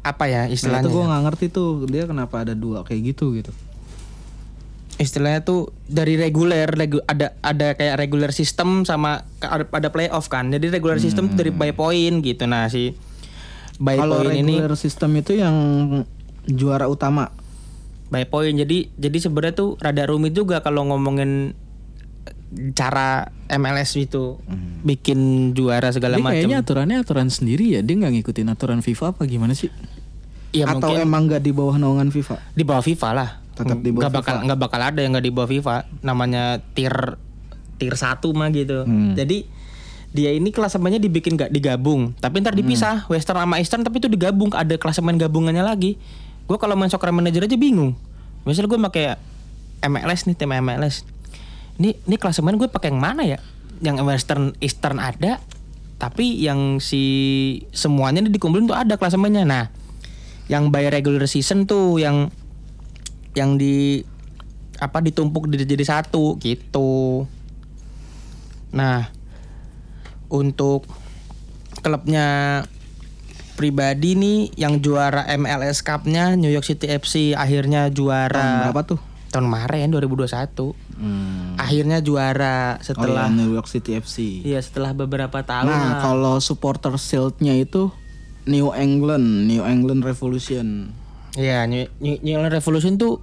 apa 0.01 0.23
ya 0.25 0.47
Nah, 0.47 0.53
istilahnya? 0.53 0.83
itu 0.83 0.89
gue 0.89 1.03
ya? 1.03 1.07
nggak 1.07 1.23
ngerti 1.27 1.45
tuh 1.49 1.67
dia 1.85 2.03
kenapa 2.05 2.41
ada 2.41 2.53
dua 2.53 2.81
kayak 2.81 3.13
gitu 3.13 3.35
gitu. 3.35 3.51
Istilahnya 4.97 5.45
tuh 5.45 5.69
dari 5.85 6.17
reguler 6.17 6.65
regu- 6.65 7.05
ada 7.05 7.37
ada 7.39 7.77
kayak 7.77 8.01
regular 8.01 8.33
system 8.33 8.81
sama 8.81 9.29
ada, 9.37 9.89
playoff 9.89 10.25
kan. 10.25 10.49
Jadi 10.49 10.73
regular 10.73 10.97
system 10.97 11.29
tuh 11.29 11.37
dari 11.37 11.51
by 11.51 11.69
point 11.69 12.25
gitu. 12.25 12.49
Nah, 12.49 12.65
si 12.65 12.97
by 13.77 13.93
Hmm. 13.93 14.01
Kalau 14.01 14.17
point 14.23 14.33
ini 14.33 14.57
regular 14.57 14.73
system 14.73 15.13
itu 15.13 15.37
yang 15.37 15.55
juara 16.45 16.89
utama. 16.89 17.29
by 18.07 18.23
point. 18.23 18.55
Jadi 18.55 18.89
jadi 18.95 19.17
sebenarnya 19.19 19.53
tuh 19.53 19.69
rada 19.77 20.07
rumit 20.07 20.31
juga 20.31 20.63
kalau 20.63 20.87
ngomongin 20.87 21.51
cara 22.71 23.27
MLS 23.51 23.91
itu 23.99 24.39
bikin 24.87 25.51
juara 25.51 25.91
segala 25.91 26.15
macam. 26.15 26.31
kayaknya 26.31 26.63
aturannya 26.63 26.97
aturan 27.03 27.27
sendiri 27.27 27.75
ya. 27.75 27.81
Dia 27.83 27.95
nggak 27.99 28.13
ngikutin 28.19 28.47
aturan 28.47 28.79
FIFA 28.79 29.15
apa 29.15 29.27
gimana 29.27 29.51
sih? 29.51 29.67
Ya 30.55 30.63
Atau 30.63 30.95
mungkin 30.95 31.03
emang 31.03 31.27
nggak 31.27 31.43
di 31.43 31.51
bawah 31.51 31.75
naungan 31.75 32.07
FIFA? 32.07 32.39
di 32.55 32.63
bawah 32.63 32.83
FIFA 32.83 33.09
lah. 33.11 33.29
Tetap 33.57 33.83
di 33.83 33.91
bawah 33.91 34.07
Nggak 34.07 34.13
bakal 34.15 34.35
nggak 34.47 34.59
bakal 34.59 34.79
ada 34.79 34.99
yang 35.03 35.11
nggak 35.11 35.25
di 35.27 35.33
bawah 35.33 35.49
FIFA. 35.51 35.75
Namanya 36.01 36.63
tier 36.71 37.19
tier 37.77 37.95
satu 37.99 38.31
mah 38.31 38.47
gitu. 38.55 38.87
Hmm. 38.87 39.13
Jadi 39.13 39.43
dia 40.15 40.31
ini 40.31 40.55
klasemennya 40.55 41.03
dibikin 41.03 41.35
nggak 41.35 41.51
digabung, 41.51 42.15
tapi 42.17 42.39
ntar 42.39 42.55
dipisah 42.55 43.05
Western 43.11 43.43
sama 43.43 43.59
Eastern 43.59 43.83
tapi 43.83 43.99
itu 43.99 44.07
digabung 44.07 44.49
ada 44.55 44.79
klasemen 44.79 45.19
gabungannya 45.19 45.61
lagi. 45.61 45.99
Gue 46.47 46.55
kalau 46.55 46.79
main 46.79 46.87
soccer 46.87 47.11
manager 47.11 47.43
aja 47.43 47.59
bingung. 47.59 47.91
Misal 48.47 48.71
gue 48.71 48.79
pakai 48.79 49.19
MLS 49.83 50.25
nih 50.25 50.35
tim 50.39 50.47
MLS. 50.47 51.03
Ini 51.77 51.89
ini 52.09 52.15
klasemen 52.17 52.57
gue 52.57 52.69
pakai 52.69 52.89
yang 52.89 53.01
mana 53.01 53.21
ya? 53.25 53.39
Yang 53.81 53.95
Western 54.01 54.45
Eastern 54.57 54.97
ada, 54.97 55.37
tapi 56.01 56.41
yang 56.41 56.81
si 56.81 57.03
semuanya 57.73 58.25
nih 58.25 58.33
dikumpulin 58.33 58.65
tuh 58.65 58.77
ada 58.77 58.97
klasemennya. 58.97 59.45
Nah, 59.45 59.69
yang 60.49 60.73
by 60.73 60.89
regular 60.89 61.25
season 61.29 61.69
tuh 61.69 62.01
yang 62.01 62.33
yang 63.37 63.61
di 63.61 64.01
apa 64.81 65.01
ditumpuk 65.01 65.49
jadi 65.49 65.65
jadi 65.65 65.85
satu 65.85 66.41
gitu. 66.41 67.25
Nah, 68.73 69.09
untuk 70.29 70.85
klubnya 71.81 72.61
pribadi 73.57 74.13
nih 74.13 74.39
yang 74.53 74.81
juara 74.81 75.25
MLS 75.33 75.81
Cup-nya 75.81 76.37
New 76.37 76.49
York 76.49 76.65
City 76.65 76.93
FC 76.93 77.33
akhirnya 77.33 77.89
juara 77.89 78.37
Tahun 78.37 78.57
berapa 78.69 78.81
tuh? 78.85 78.99
tahun 79.33 79.49
kemarin 79.49 79.91
2021. 79.91 80.86
Hmm. 80.97 81.53
Akhirnya 81.55 82.01
juara 82.01 82.75
Oh 82.75 82.83
setelah 82.83 83.29
ya, 83.29 83.33
New 83.33 83.53
York 83.53 83.65
City 83.65 83.93
FC. 83.95 84.41
iya 84.41 84.57
setelah 84.57 84.91
beberapa 84.91 85.39
tahun 85.39 85.65
Nah, 85.65 85.77
lah. 85.77 86.01
kalau 86.01 86.35
supporter 86.37 86.89
shieldnya 86.97 87.53
itu 87.53 87.93
New 88.43 88.71
England, 88.71 89.45
New 89.45 89.61
England 89.61 90.01
Revolution. 90.01 90.89
Iya, 91.33 91.67
New, 91.67 91.85
New, 91.99 92.17
New 92.17 92.33
England 92.33 92.55
Revolution 92.55 92.95
tuh 92.95 93.21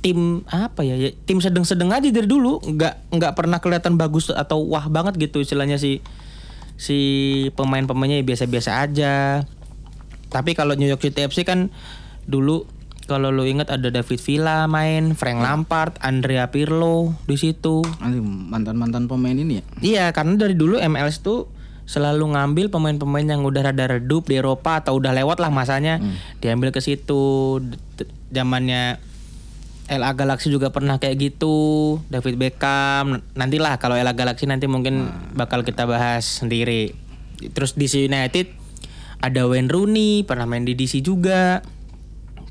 tim 0.00 0.40
apa 0.46 0.80
ya, 0.80 0.96
ya 0.96 1.12
tim 1.22 1.38
sedang-sedang 1.38 1.92
aja 1.92 2.08
dari 2.08 2.24
dulu 2.24 2.56
nggak 2.58 3.12
nggak 3.12 3.32
pernah 3.36 3.60
kelihatan 3.60 3.94
bagus 3.94 4.32
atau 4.32 4.64
wah 4.64 4.88
banget 4.88 5.20
gitu 5.20 5.38
istilahnya 5.38 5.76
si 5.76 6.00
si 6.74 6.96
pemain-pemainnya 7.52 8.16
ya 8.16 8.24
biasa-biasa 8.24 8.80
aja 8.80 9.44
tapi 10.26 10.56
kalau 10.56 10.72
New 10.72 10.88
York 10.88 11.04
City 11.04 11.20
FC 11.20 11.44
kan 11.44 11.68
dulu 12.24 12.64
kalau 13.10 13.34
lu 13.34 13.42
ingat 13.42 13.74
ada 13.74 13.90
David 13.90 14.22
Villa 14.22 14.70
main, 14.70 15.18
Frank 15.18 15.42
Lampard, 15.42 15.98
Andrea 15.98 16.46
Pirlo 16.54 17.18
di 17.26 17.34
situ. 17.34 17.82
Mantan-mantan 17.98 19.10
pemain 19.10 19.34
ini 19.34 19.58
ya. 19.58 19.64
Iya, 19.82 20.04
karena 20.14 20.38
dari 20.38 20.54
dulu 20.54 20.78
MLS 20.78 21.18
tuh 21.18 21.50
selalu 21.90 22.38
ngambil 22.38 22.70
pemain-pemain 22.70 23.26
yang 23.26 23.42
udah 23.42 23.66
rada 23.66 23.90
redup 23.90 24.30
di 24.30 24.38
Eropa 24.38 24.78
atau 24.78 24.94
udah 24.94 25.10
lewat 25.10 25.42
lah 25.42 25.50
masanya, 25.50 25.98
diambil 26.38 26.70
ke 26.70 26.78
situ. 26.78 27.58
Zamannya 28.30 29.02
LA 29.90 30.14
Galaxy 30.14 30.54
juga 30.54 30.70
pernah 30.70 31.02
kayak 31.02 31.18
gitu, 31.18 31.98
David 32.06 32.38
Beckham. 32.38 33.26
Nantilah 33.34 33.82
kalau 33.82 33.98
LA 33.98 34.14
Galaxy 34.14 34.46
nanti 34.46 34.70
mungkin 34.70 35.10
bakal 35.34 35.66
kita 35.66 35.82
bahas 35.82 36.22
sendiri. 36.22 36.94
Terus 37.42 37.74
DC 37.74 38.06
United 38.06 38.54
ada 39.18 39.50
Wayne 39.50 39.66
Rooney 39.66 40.22
pernah 40.22 40.46
main 40.46 40.62
di 40.62 40.78
DC 40.78 41.02
juga. 41.02 41.66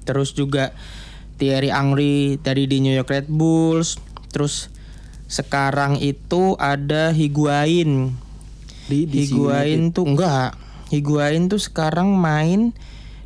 Terus 0.10 0.34
juga 0.34 0.74
Thierry 1.38 1.70
Angry 1.70 2.42
dari 2.42 2.66
di 2.66 2.82
New 2.82 2.90
York 2.90 3.14
Red 3.14 3.28
Bulls. 3.30 4.02
Terus 4.34 4.74
sekarang 5.30 6.02
itu 6.02 6.58
ada 6.58 7.14
Higuain. 7.14 8.18
Di 8.90 9.06
DC 9.06 9.38
Higuain 9.38 9.94
tuh 9.94 10.10
enggak. 10.10 10.58
Higuain 10.90 11.46
tuh 11.46 11.62
sekarang 11.62 12.18
main 12.18 12.74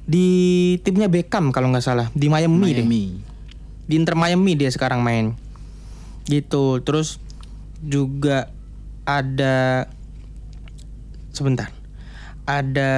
di 0.03 0.75
timnya 0.83 1.07
Beckham 1.07 1.55
kalau 1.55 1.71
nggak 1.71 1.87
salah 1.87 2.11
di 2.11 2.27
Miami, 2.27 2.75
deh. 2.75 2.83
Miami. 2.83 3.03
Di 3.87 3.95
Inter 3.95 4.19
Miami 4.19 4.59
dia 4.59 4.67
sekarang 4.67 4.99
main. 4.99 5.39
Gitu. 6.27 6.83
Terus 6.83 7.23
juga 7.79 8.51
ada 9.07 9.87
sebentar. 11.31 11.71
Ada 12.43 12.91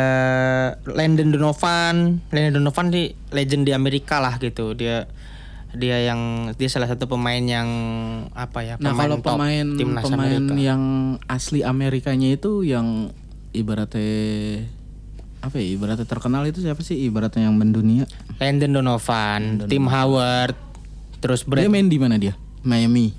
Landon 0.90 1.30
Donovan. 1.30 2.22
Landon 2.34 2.54
Donovan 2.64 2.88
di 2.90 3.14
legend 3.30 3.70
di 3.70 3.74
Amerika 3.78 4.18
lah 4.18 4.42
gitu. 4.42 4.74
Dia 4.74 5.06
dia 5.76 6.02
yang 6.08 6.52
dia 6.56 6.70
salah 6.72 6.88
satu 6.88 7.06
pemain 7.06 7.44
yang 7.44 7.68
apa 8.32 8.64
ya 8.64 8.76
Nah 8.80 8.96
kalau 8.96 9.20
top 9.20 9.36
pemain 9.36 9.68
timnas 9.76 10.08
pemain 10.08 10.40
Amerika. 10.40 10.56
yang 10.56 10.82
asli 11.28 11.62
Amerikanya 11.62 12.32
itu 12.32 12.64
yang 12.64 13.12
ibaratnya 13.52 14.64
apa 15.44 15.56
ya 15.62 15.68
ibaratnya 15.78 16.08
terkenal 16.08 16.48
itu 16.48 16.64
siapa 16.64 16.82
sih 16.82 17.06
ibaratnya 17.06 17.52
yang 17.52 17.60
mendunia 17.60 18.10
Landon 18.42 18.82
Donovan, 18.82 19.70
Tim 19.70 19.86
Howard, 19.86 20.58
terus 21.22 21.46
Brad 21.46 21.68
dia 21.68 21.70
main 21.70 21.86
di 21.86 22.00
mana 22.02 22.18
dia 22.18 22.34
Miami 22.66 23.14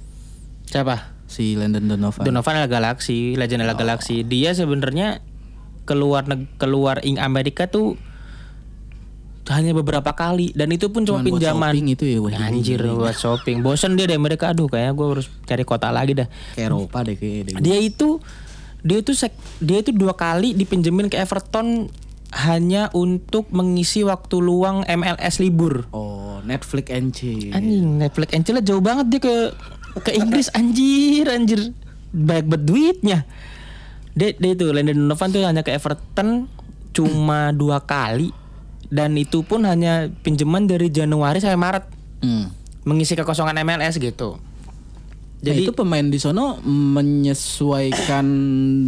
siapa? 0.67 1.15
si 1.31 1.55
Landon 1.55 1.87
Donovan 1.87 2.25
Donovan 2.27 2.55
adalah 2.59 2.71
Galaxy, 2.71 3.35
Legend 3.39 3.63
adalah 3.67 3.79
Galaxy. 3.79 4.23
Dia 4.27 4.55
sebenarnya 4.55 5.23
keluar 5.87 6.27
keluar 6.59 6.99
ing 7.01 7.17
Amerika 7.17 7.65
tuh 7.65 7.95
hanya 9.47 9.71
beberapa 9.71 10.11
kali 10.11 10.51
dan 10.53 10.75
itu 10.75 10.91
pun 10.91 11.07
cuma 11.07 11.23
pinjaman. 11.23 11.71
shopping 11.71 11.87
itu 11.87 12.05
ya 12.05 12.19
wah 12.19 12.35
Anjir 12.35 12.83
buat 12.83 13.15
shopping. 13.15 13.63
Bosen 13.63 13.95
dia 13.95 14.11
dari 14.11 14.19
Amerika. 14.19 14.51
Aduh 14.51 14.67
kayaknya 14.67 14.93
gue 14.93 15.07
harus 15.07 15.27
cari 15.47 15.63
kota 15.63 15.95
lagi 15.95 16.19
dah. 16.19 16.27
ke 16.53 16.67
Eropa 16.67 17.07
deh 17.07 17.15
kayak 17.15 17.43
deh. 17.47 17.55
Dia 17.63 17.79
itu 17.79 18.19
dia 18.83 18.99
itu 18.99 19.15
sek- 19.15 19.39
dia 19.63 19.79
itu 19.81 19.95
dua 19.95 20.19
kali 20.19 20.51
dipinjemin 20.51 21.07
ke 21.07 21.17
Everton 21.17 21.87
hanya 22.35 22.91
untuk 22.91 23.47
mengisi 23.55 24.03
waktu 24.03 24.37
luang 24.37 24.83
MLS 24.83 25.39
libur. 25.39 25.87
oh 25.95 26.43
Netflix 26.43 26.91
and 26.91 27.15
chill 27.15 27.55
Anjing 27.55 28.03
Netflix 28.03 28.35
and 28.35 28.43
chill 28.43 28.59
jauh 28.59 28.83
banget 28.83 29.07
dia 29.09 29.21
ke 29.23 29.35
ke 29.97 30.11
Inggris 30.13 30.51
anjir 30.53 31.31
anjir 31.31 31.71
banyak 32.11 32.47
banget 32.49 32.63
duitnya. 32.67 33.19
Dia, 34.17 34.33
dia 34.33 34.57
itu 34.57 34.65
Landon 34.73 34.97
Donovan 34.97 35.29
tuh 35.29 35.45
hanya 35.45 35.61
ke 35.61 35.77
Everton 35.77 36.49
cuma 36.97 37.53
dua 37.53 37.85
kali 37.85 38.33
dan 38.89 39.13
itu 39.21 39.45
pun 39.45 39.69
hanya 39.69 40.09
pinjaman 40.25 40.65
dari 40.65 40.89
Januari 40.89 41.37
sampai 41.39 41.61
Maret 41.61 41.85
Hmm. 42.17 42.49
mengisi 42.89 43.13
kekosongan 43.13 43.61
MLS 43.61 44.01
gitu. 44.01 44.41
Jadi 45.45 45.45
Jadi 45.45 45.63
itu 45.69 45.73
pemain 45.77 46.01
di 46.01 46.17
sono 46.17 46.57
menyesuaikan 46.65 48.25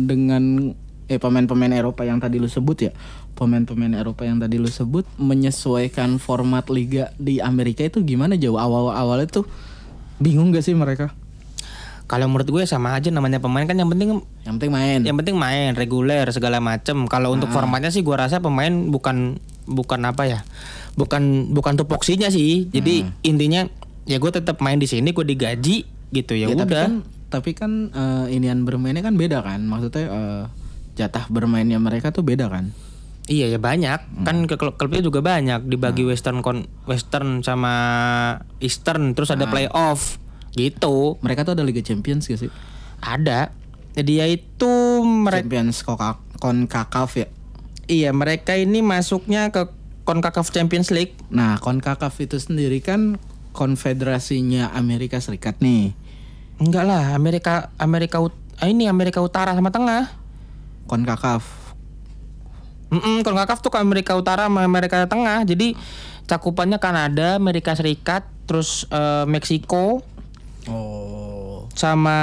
dengan 0.08 0.72
eh 1.08 1.20
pemain-pemain 1.20 1.72
Eropa 1.76 2.08
yang 2.08 2.16
tadi 2.20 2.40
lu 2.40 2.48
sebut 2.48 2.88
ya. 2.88 2.92
Pemain-pemain 3.36 3.92
Eropa 3.92 4.24
yang 4.24 4.40
tadi 4.40 4.56
lu 4.56 4.68
sebut 4.72 5.04
menyesuaikan 5.20 6.16
format 6.16 6.72
liga 6.72 7.12
di 7.20 7.36
Amerika 7.44 7.84
itu 7.84 8.00
gimana 8.00 8.40
jauh 8.40 8.56
awal-awalnya 8.56 9.28
tuh 9.28 9.44
bingung 10.16 10.56
gak 10.56 10.64
sih 10.64 10.72
mereka? 10.72 11.12
Kalau 12.08 12.24
menurut 12.24 12.48
gue 12.48 12.64
sama 12.64 12.96
aja 12.96 13.12
namanya 13.12 13.36
pemain 13.36 13.68
kan 13.68 13.76
yang 13.76 13.92
penting 13.92 14.24
Yang 14.42 14.54
penting 14.56 14.72
main. 14.72 15.00
yang 15.04 15.16
penting 15.20 15.36
main 15.36 15.76
reguler 15.76 16.24
segala 16.32 16.56
macem. 16.56 17.04
Kalau 17.04 17.36
untuk 17.36 17.52
formatnya 17.52 17.92
sih 17.92 18.00
gua 18.00 18.24
rasa 18.24 18.40
pemain 18.40 18.72
bukan 18.88 19.36
bukan 19.68 20.00
apa 20.08 20.24
ya, 20.24 20.40
bukan 20.96 21.52
bukan 21.52 21.76
tupoksinya 21.76 22.32
sih. 22.32 22.64
Jadi 22.66 23.04
intinya 23.22 23.68
ya 24.08 24.16
gue 24.16 24.32
tetap 24.32 24.64
main 24.64 24.80
di 24.80 24.88
sini, 24.88 25.12
gue 25.12 25.20
digaji 25.20 25.84
gitu 26.08 26.32
ya, 26.32 26.48
Ya, 26.48 26.56
tapi 26.56 26.72
udah. 26.72 26.84
kan 26.88 26.94
tapi 27.28 27.50
kan 27.52 27.72
eh, 27.92 28.32
inian 28.32 28.64
bermainnya 28.64 29.04
kan 29.04 29.12
beda 29.12 29.44
kan. 29.44 29.60
Maksudnya 29.68 30.04
eh, 30.08 30.42
jatah 30.96 31.28
bermainnya 31.28 31.76
mereka 31.76 32.08
tuh 32.08 32.24
beda 32.24 32.48
kan. 32.48 32.72
Iya 33.28 33.52
ya 33.52 33.60
banyak, 33.60 34.24
kan 34.24 34.48
ke 34.48 34.56
klub 34.56 34.80
klubnya 34.80 35.04
juga 35.04 35.20
banyak 35.20 35.68
dibagi 35.68 36.08
western 36.08 36.40
kon 36.40 36.64
western 36.88 37.44
sama 37.44 37.74
eastern, 38.56 39.12
terus 39.12 39.28
ada 39.28 39.44
playoff 39.44 40.16
gitu. 40.58 41.14
Mereka 41.22 41.46
tuh 41.46 41.54
ada 41.54 41.62
Liga 41.62 41.78
Champions 41.86 42.26
gak 42.26 42.42
sih? 42.42 42.50
Ada. 42.98 43.54
Dia 43.94 44.26
itu 44.26 45.02
mereka 45.06 45.46
Champions 45.46 45.82
CONCACAF 46.38 47.10
ya. 47.18 47.26
iya 47.90 48.10
mereka 48.14 48.54
ini 48.54 48.82
masuknya 48.82 49.50
ke 49.54 49.70
CONCACAF 50.02 50.50
Champions 50.50 50.90
League. 50.90 51.14
Nah, 51.30 51.58
CONCACAF 51.62 52.14
itu 52.22 52.38
sendiri 52.38 52.82
kan 52.82 53.18
konfederasinya 53.54 54.70
Amerika 54.74 55.18
Serikat 55.18 55.58
nih. 55.58 55.94
Enggak 56.62 56.84
lah, 56.86 57.14
Amerika 57.14 57.74
Amerika 57.78 58.18
Ut- 58.22 58.38
ah, 58.58 58.66
ini 58.70 58.86
Amerika 58.90 59.22
Utara 59.22 59.54
sama 59.54 59.70
Tengah. 59.70 60.10
CONCACAF. 60.88 61.44
Mm 62.88 63.20
CONCACAF 63.20 63.60
tuh 63.60 63.68
ke 63.74 63.78
Amerika 63.78 64.16
Utara 64.16 64.48
sama 64.48 64.64
Amerika 64.64 65.04
Tengah. 65.04 65.44
Jadi 65.44 65.76
cakupannya 66.24 66.80
Kanada, 66.80 67.36
Amerika 67.36 67.76
Serikat, 67.76 68.24
terus 68.48 68.88
eh, 68.88 69.24
Meksiko 69.28 70.00
Oh. 70.68 71.64
sama 71.72 72.18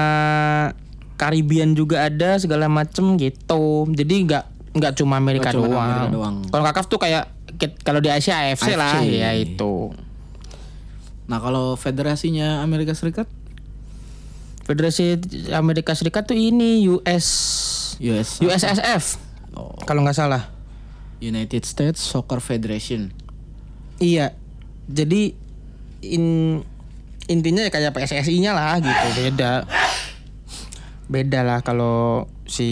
Karibian 1.15 1.73
juga 1.73 2.05
ada 2.05 2.36
segala 2.36 2.67
macem 2.67 3.15
gitu. 3.15 3.88
Jadi 3.88 4.15
nggak 4.27 4.43
nggak 4.75 4.93
cuma 4.99 5.15
Amerika 5.15 5.49
Nggak 5.49 5.55
cuma 5.55 5.67
doang. 5.71 5.88
Amerika 5.88 6.08
doang. 6.12 6.36
CONCACAF 6.51 6.86
tuh 6.86 6.99
kayak 6.99 7.23
kalau 7.88 8.03
di 8.03 8.12
Asia 8.12 8.36
AFC, 8.43 8.75
lah, 8.75 8.99
AFC. 8.99 9.15
ya 9.15 9.31
itu. 9.31 9.95
Nah, 11.25 11.39
kalau 11.39 11.73
federasinya 11.73 12.60
Amerika 12.62 12.91
Serikat 12.93 13.25
Federasi 14.65 15.17
Amerika 15.53 15.95
Serikat 15.95 16.25
tuh 16.25 16.36
ini 16.36 16.84
US 16.89 17.27
US 17.97 18.41
USSF 18.41 19.03
Oh. 19.55 19.71
kalau 19.88 20.03
nggak 20.03 20.19
salah. 20.19 20.51
United 21.23 21.63
States 21.63 22.03
Soccer 22.03 22.43
Federation. 22.43 23.08
Iya. 23.97 24.36
Jadi 24.86 25.31
in 26.03 26.60
intinya 27.25 27.65
ya 27.65 27.71
kayak 27.73 27.93
PSSI-nya 27.95 28.51
lah 28.53 28.77
gitu, 28.81 29.07
beda. 29.17 29.65
Beda 31.05 31.45
lah 31.45 31.61
kalau 31.61 32.25
si 32.45 32.69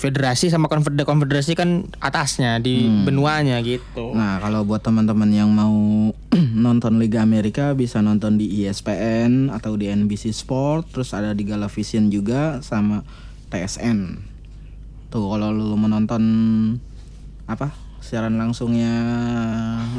federasi 0.00 0.48
sama 0.48 0.68
konfeder- 0.68 1.04
konfederasi 1.04 1.52
kan 1.52 1.88
atasnya 2.00 2.60
di 2.60 2.84
benuanya 3.04 3.60
gitu. 3.60 4.12
Nah, 4.12 4.40
kalau 4.40 4.64
buat 4.64 4.80
teman-teman 4.80 5.28
yang 5.32 5.52
mau 5.52 6.12
nonton 6.64 6.96
Liga 7.00 7.20
Amerika 7.20 7.72
bisa 7.76 8.00
nonton 8.00 8.36
di 8.40 8.64
ESPN 8.64 9.52
atau 9.52 9.76
di 9.76 9.88
NBC 9.88 10.32
Sport, 10.32 10.92
terus 10.92 11.12
ada 11.12 11.32
di 11.36 11.44
Galavision 11.44 12.08
juga 12.08 12.60
sama 12.64 13.04
TSN. 13.52 14.20
Tuh 15.12 15.24
kalau 15.28 15.52
lu 15.52 15.76
mau 15.76 15.92
nonton 15.92 16.22
apa? 17.44 17.72
Siaran 18.00 18.40
langsungnya 18.40 18.92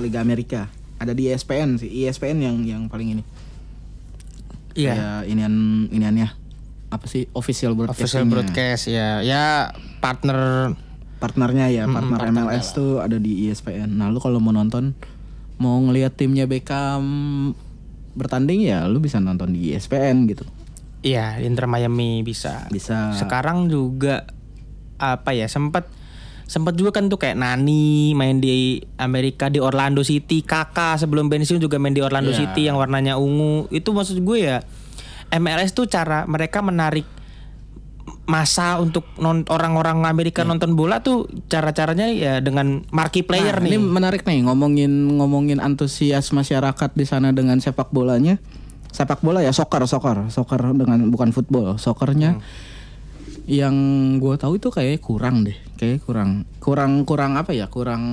Liga 0.02 0.22
Amerika. 0.22 0.70
Ada 0.98 1.14
di 1.14 1.30
ESPN 1.30 1.78
sih. 1.78 1.90
ESPN 1.90 2.38
yang 2.42 2.58
yang 2.66 2.82
paling 2.90 3.18
ini. 3.18 3.24
Iya. 4.74 4.94
Kayak 4.94 5.20
inian 5.30 5.56
iniannya 5.90 6.28
apa 6.94 7.06
sih 7.10 7.26
official 7.34 7.74
broadcast 7.74 7.98
Official 7.98 8.26
broadcast 8.30 8.84
ya. 8.90 9.26
Ya 9.26 9.74
partner 10.02 10.74
partnernya 11.18 11.72
ya 11.72 11.88
partner 11.88 12.20
MLS 12.30 12.76
tuh 12.76 13.00
ada 13.00 13.16
di 13.18 13.48
E 13.48 13.56
ESPN. 13.56 13.96
Nah 13.96 14.12
lu 14.12 14.20
kalau 14.20 14.44
mau 14.44 14.52
nonton 14.52 14.94
mau 15.58 15.80
ngelihat 15.80 16.20
timnya 16.20 16.46
Beckham 16.46 17.06
bertanding 18.14 18.68
ya 18.68 18.86
lu 18.86 19.02
bisa 19.02 19.18
nonton 19.18 19.56
di 19.56 19.74
ESPN 19.74 20.30
gitu. 20.30 20.46
Iya, 21.04 21.44
Inter 21.44 21.68
Miami 21.68 22.24
bisa. 22.24 22.72
Bisa. 22.72 23.12
Sekarang 23.20 23.68
juga 23.68 24.24
apa 24.96 25.36
ya 25.36 25.52
sempat 25.52 25.92
sempat 26.44 26.74
juga 26.74 26.92
kan 26.92 27.08
tuh 27.08 27.18
kayak 27.18 27.36
Nani 27.36 28.14
main 28.14 28.38
di 28.38 28.78
Amerika 28.96 29.48
di 29.48 29.58
Orlando 29.58 30.02
City, 30.02 30.42
Kakak 30.42 30.98
sebelum 30.98 31.28
pensiun 31.28 31.58
juga 31.58 31.78
main 31.78 31.92
di 31.92 32.04
Orlando 32.04 32.30
Iya. 32.30 32.46
City 32.46 32.68
yang 32.68 32.76
warnanya 32.76 33.16
ungu. 33.16 33.66
Itu 33.70 33.92
maksud 33.92 34.20
gue 34.20 34.40
ya 34.40 34.62
MLS 35.32 35.74
tuh 35.74 35.86
cara 35.86 36.24
mereka 36.24 36.62
menarik 36.62 37.08
masa 38.24 38.80
untuk 38.80 39.04
non- 39.18 39.44
orang-orang 39.48 40.04
Amerika 40.06 40.44
nonton 40.44 40.80
bola 40.80 41.04
tuh 41.04 41.28
cara-caranya 41.48 42.08
ya 42.08 42.34
dengan 42.40 42.84
marquee 42.90 43.24
player 43.24 43.60
Nah, 43.60 43.64
nih. 43.68 43.76
Ini 43.76 43.80
menarik 43.80 44.24
nih 44.24 44.48
ngomongin 44.48 44.92
ngomongin 45.20 45.60
antusias 45.60 46.32
masyarakat 46.32 46.90
di 46.94 47.04
sana 47.04 47.36
dengan 47.36 47.60
sepak 47.60 47.92
bolanya. 47.92 48.40
Sepak 48.94 49.20
bola 49.20 49.42
ya 49.42 49.52
soccer, 49.52 49.84
soccer, 49.90 50.30
soccer 50.30 50.62
dengan 50.72 51.10
bukan 51.10 51.34
football, 51.34 51.76
soccernya. 51.76 52.40
Yang 53.44 53.76
gue 54.24 54.36
tahu 54.40 54.54
itu 54.56 54.72
kayak 54.72 55.04
kurang 55.04 55.44
deh, 55.44 55.58
kayak 55.76 56.04
kurang, 56.08 56.48
kurang 56.64 57.04
kurang 57.04 57.36
apa 57.36 57.52
ya, 57.52 57.68
kurang 57.68 58.04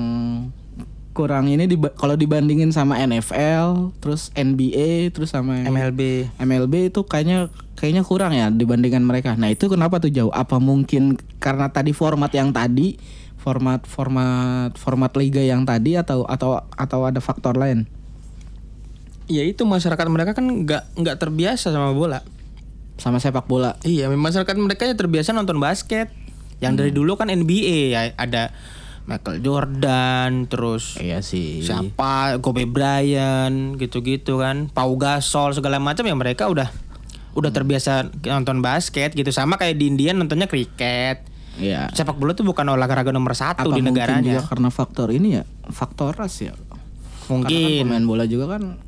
kurang 1.11 1.51
ini 1.51 1.67
diba- 1.67 1.93
kalau 1.95 2.15
dibandingin 2.15 2.71
sama 2.71 2.99
NFL, 3.03 3.95
terus 3.99 4.31
NBA, 4.35 5.11
terus 5.11 5.35
sama 5.35 5.59
MLB. 5.67 6.31
MLB 6.39 6.91
itu 6.95 7.03
kayaknya 7.03 7.51
kayaknya 7.75 8.03
kurang 8.07 8.33
ya 8.35 8.49
dibandingkan 8.51 9.03
mereka. 9.03 9.35
Nah 9.35 9.51
itu 9.51 9.67
kenapa 9.67 9.99
tuh 9.99 10.11
jauh? 10.11 10.31
Apa 10.31 10.63
mungkin 10.63 11.19
karena 11.43 11.71
tadi 11.71 11.91
format 11.91 12.31
yang 12.31 12.55
tadi, 12.55 12.95
format 13.39 13.87
format 13.87 14.75
format 14.79 15.13
liga 15.19 15.43
yang 15.43 15.67
tadi 15.67 15.99
atau 15.99 16.27
atau 16.27 16.63
atau 16.75 17.01
ada 17.07 17.19
faktor 17.19 17.59
lain? 17.59 17.87
Ya 19.31 19.47
itu 19.47 19.63
masyarakat 19.63 20.07
mereka 20.11 20.35
kan 20.35 20.47
nggak 20.47 20.95
nggak 20.99 21.17
terbiasa 21.19 21.71
sama 21.71 21.95
bola. 21.95 22.23
Sama 23.01 23.17
sepak 23.19 23.49
bola. 23.49 23.81
Iya, 23.83 24.07
masyarakat 24.07 24.55
mereka 24.61 24.85
ya 24.85 24.95
terbiasa 24.95 25.33
nonton 25.33 25.57
basket. 25.57 26.13
Yang 26.61 26.73
dari 26.77 26.93
dulu 26.93 27.17
kan 27.17 27.33
NBA 27.33 27.97
ya 27.97 28.01
ada 28.15 28.53
Michael 29.09 29.41
Jordan, 29.41 30.45
terus 30.47 31.01
Iya 31.01 31.25
sih. 31.25 31.65
siapa 31.65 32.37
Kobe 32.39 32.69
Bryant 32.69 33.75
gitu-gitu 33.75 34.39
kan 34.39 34.69
Pau 34.71 34.95
Gasol 34.95 35.57
segala 35.57 35.81
macam 35.81 36.05
ya 36.05 36.15
mereka 36.15 36.47
udah 36.47 36.69
udah 37.33 37.51
terbiasa 37.51 38.13
nonton 38.29 38.61
basket 38.61 39.17
gitu 39.17 39.33
sama 39.33 39.57
kayak 39.57 39.81
di 39.81 39.89
India 39.89 40.13
nontonnya 40.13 40.47
kriket 40.47 41.27
Iya. 41.59 41.91
sepak 41.91 42.15
bola 42.17 42.33
tuh 42.33 42.47
bukan 42.47 42.63
olahraga 42.71 43.11
nomor 43.11 43.35
satu 43.35 43.67
Apa 43.69 43.75
di 43.75 43.83
mungkin 43.83 43.93
negaranya 43.93 44.39
juga 44.39 44.49
karena 44.49 44.69
faktor 44.71 45.09
ini 45.11 45.29
ya, 45.37 45.45
faktor 45.69 46.15
ras 46.15 46.39
ya. 46.41 46.55
Karena 46.55 46.71
kan 46.71 47.27
mungkin 47.27 47.83
pemain 47.85 48.07
bola 48.07 48.25
juga 48.31 48.57
kan 48.57 48.79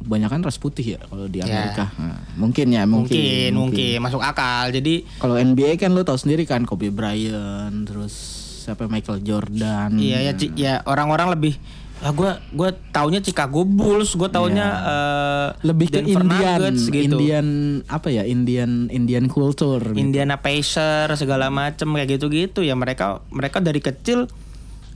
banyak 0.00 0.28
kan 0.28 0.40
ras 0.40 0.56
putih 0.56 0.86
ya 0.90 1.00
kalau 1.02 1.24
di 1.24 1.38
Ya. 1.38 1.46
Amerika. 1.46 1.92
Nah, 1.94 2.18
mungkin 2.34 2.66
ya, 2.68 2.82
mungkin. 2.82 3.12
mungkin 3.12 3.50
mungkin 3.54 3.96
masuk 4.00 4.20
akal 4.20 4.68
jadi 4.70 5.04
Kalau 5.16 5.36
NBA 5.36 5.76
kan 5.76 5.90
lu 5.90 6.00
tahu 6.00 6.16
sendiri 6.16 6.42
kan 6.42 6.64
Kobe 6.64 6.88
Bryant, 6.88 7.84
terus 7.84 8.12
siapa 8.60 8.86
Michael 8.86 9.20
Jordan. 9.20 9.96
iya 9.96 10.20
ya 10.22 10.32
Ci- 10.32 10.52
ya 10.54 10.80
orang-orang 10.82 11.32
lebih 11.32 11.56
ah 12.00 12.10
gue 12.10 12.26
gue 12.50 12.64
taunya 12.90 13.20
Chicago 13.20 13.60
Bulls 13.60 14.16
gue 14.16 14.24
taunya 14.26 14.66
eh, 14.82 15.48
lebih 15.62 15.92
ke 15.92 16.00
Denver 16.00 16.24
Indian, 16.24 16.56
Nuggets 16.56 16.82
gitu 16.86 17.04
Indian 17.12 17.46
apa 17.86 18.08
ya? 18.08 18.24
Indian 18.24 18.88
Indian 18.88 19.28
culture. 19.28 19.84
gitu. 19.84 20.00
Indiana 20.00 20.40
Pacers 20.40 21.12
segala 21.14 21.48
macem 21.48 21.84
kayak 21.86 22.16
gitu-gitu 22.16 22.60
ya 22.60 22.72
mereka 22.72 23.20
mereka 23.28 23.60
dari 23.60 23.78
kecil 23.78 24.32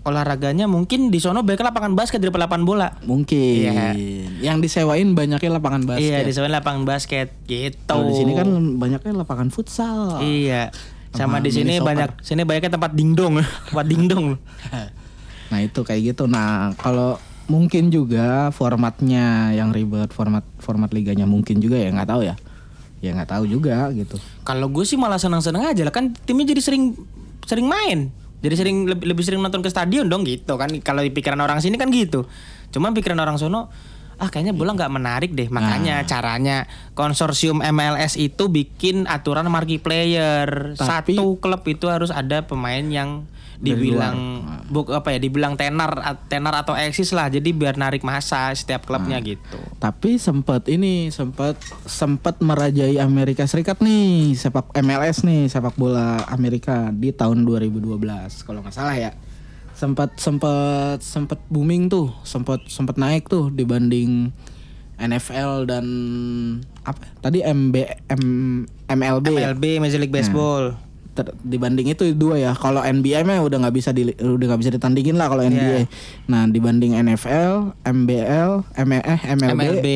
olahraganya 0.04 0.68
mungkin 0.68 1.08
di 1.08 1.16
sono 1.16 1.40
mereka 1.40 1.64
lapangan 1.64 1.96
basket 1.96 2.20
dari 2.20 2.28
lapangan 2.28 2.62
bola 2.62 2.88
Mungkin. 3.02 3.72
Iya. 3.72 3.96
Yang 4.44 4.56
disewain 4.62 5.12
banyaknya 5.12 5.50
lapangan 5.50 5.82
basket. 5.82 6.04
iya 6.04 6.18
di 6.20 6.30
sana 6.30 6.52
lapangan 6.52 6.84
basket 6.84 7.32
gitu 7.44 7.80
Kalau 7.84 8.04
di 8.06 8.14
sini 8.14 8.32
kan 8.32 8.48
banyaknya 8.76 9.12
lapangan 9.16 9.48
futsal. 9.48 10.20
iya 10.20 10.68
sama 11.10 11.38
Sama 11.38 11.46
di 11.46 11.50
sini 11.50 11.80
banyak 11.80 12.20
sini 12.20 12.42
banyaknya 12.42 12.72
tempat 12.72 12.92
dingdong 12.92 13.40
tempat 13.68 13.86
dingdong 13.86 14.36
Nah 15.44 15.58
itu 15.60 15.80
kayak 15.80 16.12
gitu. 16.12 16.24
Nah 16.26 16.74
kalau 16.74 17.16
mungkin 17.44 17.88
juga 17.88 18.48
formatnya 18.50 19.52
yang 19.52 19.68
ribet, 19.70 20.10
format 20.10 20.42
format 20.58 20.88
liganya 20.90 21.24
mungkin 21.24 21.60
juga 21.60 21.76
ya 21.76 21.88
nggak 21.88 22.08
tahu 22.08 22.22
ya. 22.24 22.34
Ya 22.98 23.12
nggak 23.12 23.30
tahu 23.30 23.44
juga 23.44 23.92
gitu. 23.92 24.16
kalau 24.42 24.64
gue 24.66 24.80
sih 24.82 24.96
malah 24.96 25.16
senang-senang 25.16 25.64
aja 25.64 25.84
lah 25.84 25.92
kan 25.92 26.16
timnya 26.24 26.48
jadi 26.48 26.60
sering 26.60 26.96
sering 27.44 27.68
main 27.68 28.08
jadi 28.44 28.54
sering 28.60 28.84
lebih, 28.84 29.08
lebih 29.08 29.24
sering 29.24 29.40
nonton 29.40 29.64
ke 29.64 29.72
stadion 29.72 30.04
dong 30.04 30.28
gitu 30.28 30.60
kan. 30.60 30.68
Kalau 30.84 31.00
di 31.00 31.08
pikiran 31.08 31.40
orang 31.40 31.64
sini 31.64 31.80
kan 31.80 31.88
gitu. 31.88 32.28
Cuman 32.68 32.92
pikiran 32.92 33.16
orang 33.16 33.40
sono 33.40 33.72
ah 34.14 34.28
kayaknya 34.30 34.52
bola 34.52 34.76
nggak 34.76 34.92
menarik 34.92 35.30
deh. 35.32 35.48
Makanya 35.48 36.04
Nah. 36.04 36.06
caranya 36.06 36.56
konsorsium 36.92 37.64
MLS 37.64 38.20
itu 38.20 38.52
bikin 38.52 39.08
aturan 39.08 39.48
marquee 39.48 39.80
player. 39.80 40.76
Tapi- 40.76 41.16
satu 41.16 41.40
klub 41.40 41.64
itu 41.64 41.88
harus 41.88 42.12
ada 42.12 42.44
pemain 42.44 42.84
yang 42.84 43.24
dibilang 43.64 44.16
buk 44.64 44.92
apa 44.92 45.12
ya 45.12 45.18
dibilang 45.20 45.56
tenar 45.56 45.92
tenar 46.28 46.64
atau 46.64 46.72
eksis 46.72 47.12
lah 47.12 47.28
jadi 47.28 47.44
biar 47.52 47.76
narik 47.76 48.00
masa 48.04 48.52
setiap 48.52 48.84
klubnya 48.84 49.20
Nah. 49.20 49.24
gitu 49.24 49.58
Tapi 49.78 50.16
sempat 50.18 50.66
ini 50.66 51.12
sempat 51.12 51.60
sempat 51.84 52.40
merajai 52.40 52.96
Amerika 52.98 53.44
Serikat 53.44 53.78
nih 53.84 54.34
sepak 54.34 54.72
MLS 54.80 55.22
nih 55.22 55.46
sepak 55.46 55.76
bola 55.76 56.24
Amerika 56.32 56.90
di 56.90 57.12
tahun 57.12 57.44
2012 57.46 57.84
kalau 58.42 58.64
nggak 58.64 58.74
salah 58.74 58.96
ya. 58.96 59.12
Sempat 59.74 60.16
sempat 60.18 61.02
sempat 61.02 61.38
booming 61.50 61.90
tuh, 61.90 62.10
sempat 62.22 62.62
sempat 62.70 62.96
naik 62.96 63.26
tuh 63.28 63.50
dibanding 63.50 64.30
NFL 64.96 65.66
dan 65.66 65.86
apa 66.86 67.02
tadi 67.18 67.42
MB 67.42 67.74
M, 68.14 68.24
MLB 68.86 69.26
ya? 69.34 69.50
MLB 69.50 69.64
Major 69.82 69.98
League 69.98 70.14
Baseball 70.14 70.78
Ter- 71.14 71.30
dibanding 71.40 71.86
itu 71.88 72.10
dua 72.10 72.36
ya. 72.36 72.52
Kalau 72.52 72.82
NBA 72.82 73.22
mah 73.22 73.38
udah 73.38 73.62
nggak 73.62 73.72
bisa 73.72 73.90
di, 73.90 74.10
udah 74.12 74.46
nggak 74.46 74.60
bisa 74.60 74.72
ditandingin 74.72 75.14
lah 75.14 75.30
kalau 75.30 75.42
NBA. 75.42 75.86
Nah 76.26 76.44
dibanding 76.44 76.98
NFL, 76.98 77.78
MBL, 77.80 78.50
M 78.74 78.90
eh, 78.92 79.20
MLB, 79.32 79.54
MLB 79.54 79.86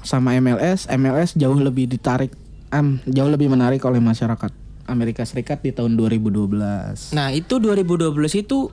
sama 0.00 0.38
MLS, 0.38 0.86
MLS 0.88 1.34
jauh 1.34 1.58
lebih 1.58 1.84
ditarik, 1.86 2.30
em, 2.70 3.02
jauh 3.04 3.26
lebih 3.26 3.50
menarik 3.50 3.82
oleh 3.82 3.98
masyarakat 3.98 4.54
Amerika 4.86 5.20
Serikat 5.20 5.60
di 5.60 5.68
tahun 5.68 5.98
2012. 5.98 7.12
Nah 7.12 7.28
itu 7.28 7.58
2012 7.58 8.14
itu 8.38 8.70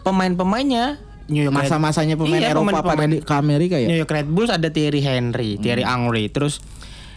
pemain-pemainnya 0.00 0.96
New 1.26 1.42
York 1.42 1.52
Red- 1.52 1.68
Masa-masanya 1.68 2.14
pemain 2.14 2.38
Iya, 2.38 2.50
Eropa 2.50 2.80
pemain- 2.80 2.86
pada 2.96 3.04
di, 3.04 3.18
ke 3.20 3.34
Amerika 3.34 3.76
ya. 3.76 3.86
New 3.86 3.98
York 3.98 4.10
Red 4.10 4.28
Bulls 4.28 4.48
ada 4.48 4.66
Thierry 4.66 4.98
Henry, 4.98 5.58
Thierry 5.58 5.82
Henry. 5.82 6.26
Terus 6.26 6.58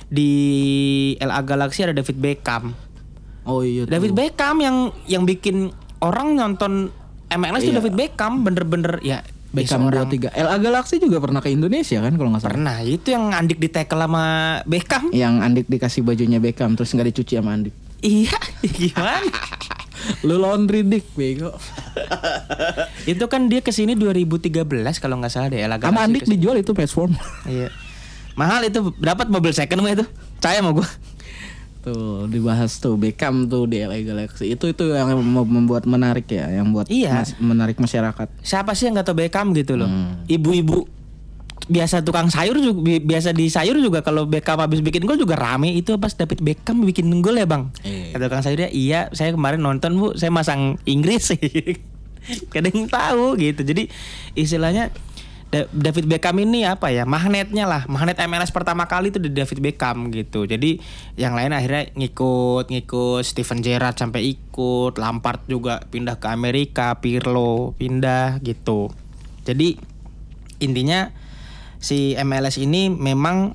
di 0.06 0.30
LA 1.18 1.42
Galaxy 1.42 1.82
ada 1.82 1.94
David 1.94 2.18
Beckham. 2.18 2.78
Oh 3.44 3.60
iya. 3.60 3.84
tuh. 3.84 3.92
David 3.92 4.12
Beckham 4.12 4.58
yang 4.58 4.78
yang 5.04 5.24
bikin 5.24 5.70
orang 6.00 6.34
nonton 6.34 6.92
MLS 7.30 7.62
itu 7.62 7.70
Iya. 7.70 7.80
David 7.80 7.94
Beckham 7.94 8.42
bener-bener 8.42 9.00
ya 9.00 9.20
Beckham 9.50 9.86
seorang- 9.86 10.10
23. 10.10 10.34
LA 10.34 10.58
Galaxy 10.60 10.98
juga 10.98 11.18
pernah 11.18 11.38
ke 11.38 11.48
Indonesia 11.48 11.98
kan 11.98 12.14
kalau 12.14 12.30
nggak 12.30 12.42
salah. 12.42 12.54
Pernah 12.54 12.78
itu 12.82 13.08
yang 13.08 13.30
Andik 13.30 13.58
di 13.58 13.68
tackle 13.68 14.02
sama 14.02 14.26
Beckham. 14.64 15.12
Yang 15.12 15.34
Andik 15.40 15.66
dikasih 15.68 16.02
bajunya 16.02 16.38
Beckham 16.38 16.74
terus 16.74 16.90
nggak 16.90 17.10
dicuci 17.10 17.36
sama 17.36 17.54
Andik. 17.54 17.76
iya, 18.00 18.36
gimana? 18.80 19.24
Lu 20.28 20.36
laundry 20.36 20.84
dik 20.84 21.14
bego. 21.14 21.56
itu 23.06 23.24
kan 23.26 23.48
dia 23.48 23.60
ke 23.60 23.70
sini 23.70 23.94
2013 23.94 24.52
kalau 24.98 25.16
nggak 25.18 25.32
salah 25.32 25.48
deh 25.48 25.60
LA 25.60 25.78
Galaxy. 25.78 25.88
Sama 25.88 26.00
Andik 26.02 26.22
ke 26.22 26.28
sini. 26.28 26.36
dijual 26.36 26.56
itu 26.58 26.72
PS 26.72 26.92
Form. 26.92 27.14
Iya. 27.46 27.70
Mahal 28.34 28.66
itu 28.66 28.92
dapat 28.98 29.30
mobil 29.30 29.54
second 29.54 29.80
mah 29.80 29.94
itu. 29.94 30.06
Saya 30.40 30.60
mau 30.60 30.74
gua. 30.74 30.88
Tuh 31.84 32.26
dibahas 32.26 32.80
tuh 32.80 32.96
Beckham 32.96 33.46
tuh 33.46 33.68
di 33.68 33.78
LA 33.78 34.02
Galaxy 34.02 34.50
itu 34.50 34.66
itu 34.66 34.84
yang 34.90 35.12
mem- 35.14 35.52
membuat 35.54 35.84
menarik 35.84 36.24
ya, 36.26 36.48
yang 36.50 36.72
buat 36.72 36.88
Iya. 36.88 37.22
mas- 37.22 37.36
menarik 37.38 37.76
masyarakat. 37.76 38.28
Siapa 38.40 38.72
sih 38.72 38.88
yang 38.88 38.96
nggak 38.96 39.06
tahu 39.06 39.20
Beckham 39.20 39.52
gitu 39.52 39.76
loh? 39.76 39.86
Hmm. 39.86 40.24
Ibu-ibu 40.26 40.88
biasa 41.64 42.00
tukang 42.00 42.28
sayur 42.28 42.56
juga 42.56 42.76
bi- 42.78 43.00
biasa 43.00 43.32
di 43.32 43.48
sayur 43.48 43.76
juga 43.78 44.00
kalau 44.00 44.24
Beckham 44.24 44.60
habis 44.60 44.80
bikin 44.80 45.04
gol 45.04 45.16
juga 45.16 45.36
rame 45.36 45.72
itu 45.72 45.96
pas 45.96 46.12
David 46.12 46.40
Beckham 46.40 46.80
bikin 46.82 47.08
gol 47.20 47.36
ya 47.36 47.44
bang 47.44 47.72
Iya. 47.82 48.12
kata 48.12 48.24
tukang 48.26 48.44
sayurnya 48.44 48.70
iya 48.70 49.08
saya 49.12 49.32
kemarin 49.32 49.60
nonton 49.60 49.92
bu 49.94 50.12
saya 50.14 50.28
masang 50.28 50.76
Inggris 50.84 51.32
kadang 52.54 52.76
tahu 52.86 53.36
gitu 53.38 53.64
jadi 53.64 53.88
istilahnya 54.34 54.92
David 55.70 56.10
Beckham 56.10 56.42
ini 56.42 56.66
apa 56.66 56.90
ya 56.90 57.06
magnetnya 57.06 57.70
lah. 57.70 57.86
Magnet 57.86 58.18
MLS 58.26 58.50
pertama 58.50 58.90
kali 58.90 59.14
itu 59.14 59.22
di 59.22 59.30
David 59.30 59.62
Beckham 59.62 60.10
gitu. 60.10 60.50
Jadi 60.50 60.82
yang 61.14 61.38
lain 61.38 61.54
akhirnya 61.54 61.94
ngikut 61.94 62.74
ngikut 62.74 63.22
Steven 63.22 63.62
Gerrard 63.62 63.96
sampai 63.96 64.26
ikut. 64.34 64.98
Lampard 64.98 65.46
juga 65.46 65.86
pindah 65.94 66.18
ke 66.18 66.28
Amerika 66.30 66.98
Pirlo 66.98 67.78
pindah 67.78 68.42
gitu. 68.42 68.90
Jadi 69.46 69.78
intinya 70.58 71.14
si 71.78 72.18
MLS 72.18 72.58
ini 72.58 72.90
memang 72.90 73.54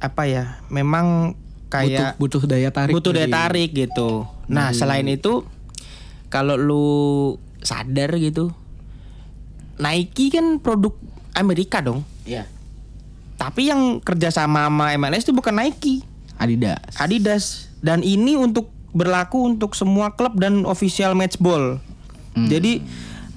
apa 0.00 0.24
ya 0.24 0.64
memang 0.72 1.36
kayak 1.68 2.16
butuh 2.16 2.40
butuh 2.40 2.42
daya 2.48 2.70
tarik. 2.72 2.92
butuh 2.96 3.12
daya 3.12 3.28
tarik 3.28 3.70
gitu. 3.76 4.24
Nah 4.48 4.72
selain 4.72 5.04
itu 5.06 5.44
kalau 6.30 6.54
lu 6.56 6.88
sadar 7.60 8.14
gitu, 8.16 8.54
Nike 9.80 10.28
kan 10.30 10.60
produk 10.60 10.92
Amerika 11.32 11.80
dong. 11.80 12.04
Iya. 12.22 12.44
Tapi 13.34 13.72
yang 13.72 13.98
kerja 13.98 14.28
sama 14.28 14.68
sama 14.68 14.92
MLS 14.94 15.24
itu 15.24 15.32
bukan 15.32 15.56
Nike, 15.56 16.04
Adidas. 16.36 16.92
Adidas. 17.00 17.44
Dan 17.80 18.04
ini 18.04 18.36
untuk 18.36 18.68
berlaku 18.92 19.48
untuk 19.48 19.72
semua 19.72 20.12
klub 20.12 20.36
dan 20.36 20.68
official 20.68 21.16
matchball. 21.16 21.80
Jadi 22.36 22.84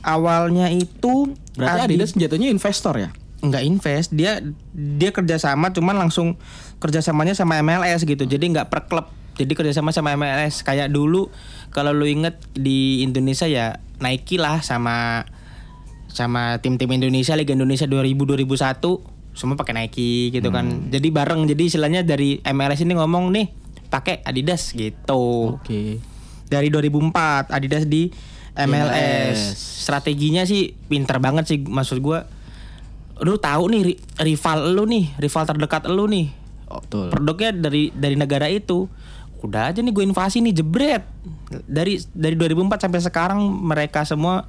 awalnya 0.02 0.70
itu 0.70 1.32
Berarti 1.56 1.80
Adi- 1.88 1.96
Adidas 1.98 2.12
jatuhnya 2.14 2.52
investor 2.52 2.96
ya? 3.00 3.10
nggak 3.44 3.64
invest 3.68 4.16
dia 4.16 4.40
dia 4.72 5.12
kerjasama 5.12 5.76
cuman 5.76 6.00
langsung 6.00 6.40
kerjasamanya 6.80 7.36
sama 7.36 7.60
MLS 7.60 8.08
gitu 8.08 8.24
jadi 8.24 8.40
nggak 8.40 8.72
per 8.72 8.88
klub 8.88 9.12
jadi 9.36 9.52
kerjasama 9.52 9.92
sama 9.92 10.16
MLS 10.16 10.64
kayak 10.64 10.88
dulu 10.88 11.28
kalau 11.76 11.92
lu 11.92 12.08
inget 12.08 12.40
di 12.56 13.04
Indonesia 13.04 13.44
ya 13.44 13.84
Nike 14.00 14.40
lah 14.40 14.64
sama 14.64 15.28
sama 16.14 16.62
tim-tim 16.62 16.88
Indonesia 16.94 17.34
Liga 17.34 17.58
Indonesia 17.58 17.90
2000 17.90 18.14
2001 18.14 19.34
semua 19.34 19.58
pakai 19.58 19.74
Nike 19.74 20.30
gitu 20.30 20.54
kan 20.54 20.94
jadi 20.94 21.10
bareng 21.10 21.50
jadi 21.50 21.64
istilahnya 21.66 22.02
dari 22.06 22.38
MLS 22.46 22.86
ini 22.86 22.94
ngomong 22.94 23.34
nih 23.34 23.50
pakai 23.90 24.22
Adidas 24.22 24.74
gitu 24.74 25.58
Oke. 25.58 25.98
dari 26.50 26.70
2004 26.70 27.50
Adidas 27.50 27.90
di 27.90 28.14
MLS. 28.54 28.90
MLS. 28.90 29.40
Strateginya 29.86 30.46
sih 30.46 30.78
pinter 30.86 31.18
banget 31.18 31.50
sih 31.50 31.58
maksud 31.62 31.98
gua. 32.06 32.30
Lu 33.22 33.38
tahu 33.38 33.70
nih 33.70 33.82
ri- 33.82 34.02
rival 34.22 34.74
lu 34.74 34.86
nih, 34.86 35.10
rival 35.18 35.44
terdekat 35.46 35.90
lu 35.90 36.06
nih. 36.10 36.30
Oh, 36.70 36.82
Betul. 36.82 37.10
Produknya 37.10 37.50
dari 37.54 37.90
dari 37.94 38.14
negara 38.18 38.50
itu. 38.50 38.86
Udah 39.44 39.74
aja 39.74 39.84
nih 39.84 39.92
gue 39.92 40.06
invasi 40.08 40.40
nih 40.40 40.56
jebret. 40.56 41.04
Dari 41.68 42.00
dari 42.16 42.36
2004 42.38 42.86
sampai 42.90 43.00
sekarang 43.04 43.40
mereka 43.42 44.06
semua 44.08 44.48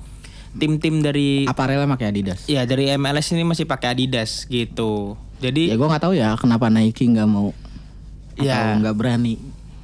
tim-tim 0.54 0.98
dari 0.98 1.44
Aparelnya 1.44 1.86
pakai 1.88 2.08
Adidas. 2.08 2.46
ya 2.46 2.62
dari 2.62 2.88
MLS 2.92 3.30
ini 3.30 3.42
masih 3.42 3.64
pakai 3.64 3.92
Adidas 3.92 4.44
gitu. 4.44 5.18
Jadi 5.36 5.68
Ya 5.68 5.74
gue 5.74 5.84
nggak 5.84 6.00
tahu 6.00 6.14
ya 6.14 6.34
kenapa 6.34 6.66
Nike 6.66 7.04
nggak 7.06 7.26
mau 7.26 7.50
Ya. 8.34 8.54
atau 8.56 8.80
nggak 8.80 8.96
berani. 8.96 9.34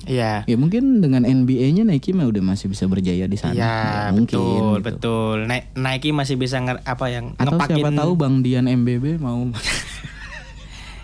Iya. 0.02 0.42
Ya 0.42 0.56
mungkin 0.56 0.98
dengan 0.98 1.22
NBA-nya 1.22 1.85
Nike 1.85 2.11
mah 2.11 2.24
udah 2.24 2.40
masih 2.40 2.66
bisa 2.66 2.83
berjaya 2.85 3.24
di 3.24 3.37
sana. 3.37 3.52
Iya, 3.52 3.68
Ya, 3.68 4.11
mungkin. 4.11 4.33
betul, 4.33 4.48
gitu. 4.72 4.83
betul. 4.83 5.37
Na- 5.44 5.68
Nike 5.76 6.11
masih 6.11 6.35
bisa 6.35 6.56
nger- 6.56 6.83
apa 6.83 7.06
yang 7.06 7.37
Atau 7.37 7.54
ngepakin 7.54 7.76
siapa 7.76 7.90
tahu 7.94 8.12
Bang 8.16 8.40
Dian 8.40 8.64
MBB 8.64 9.18
mau 9.18 9.44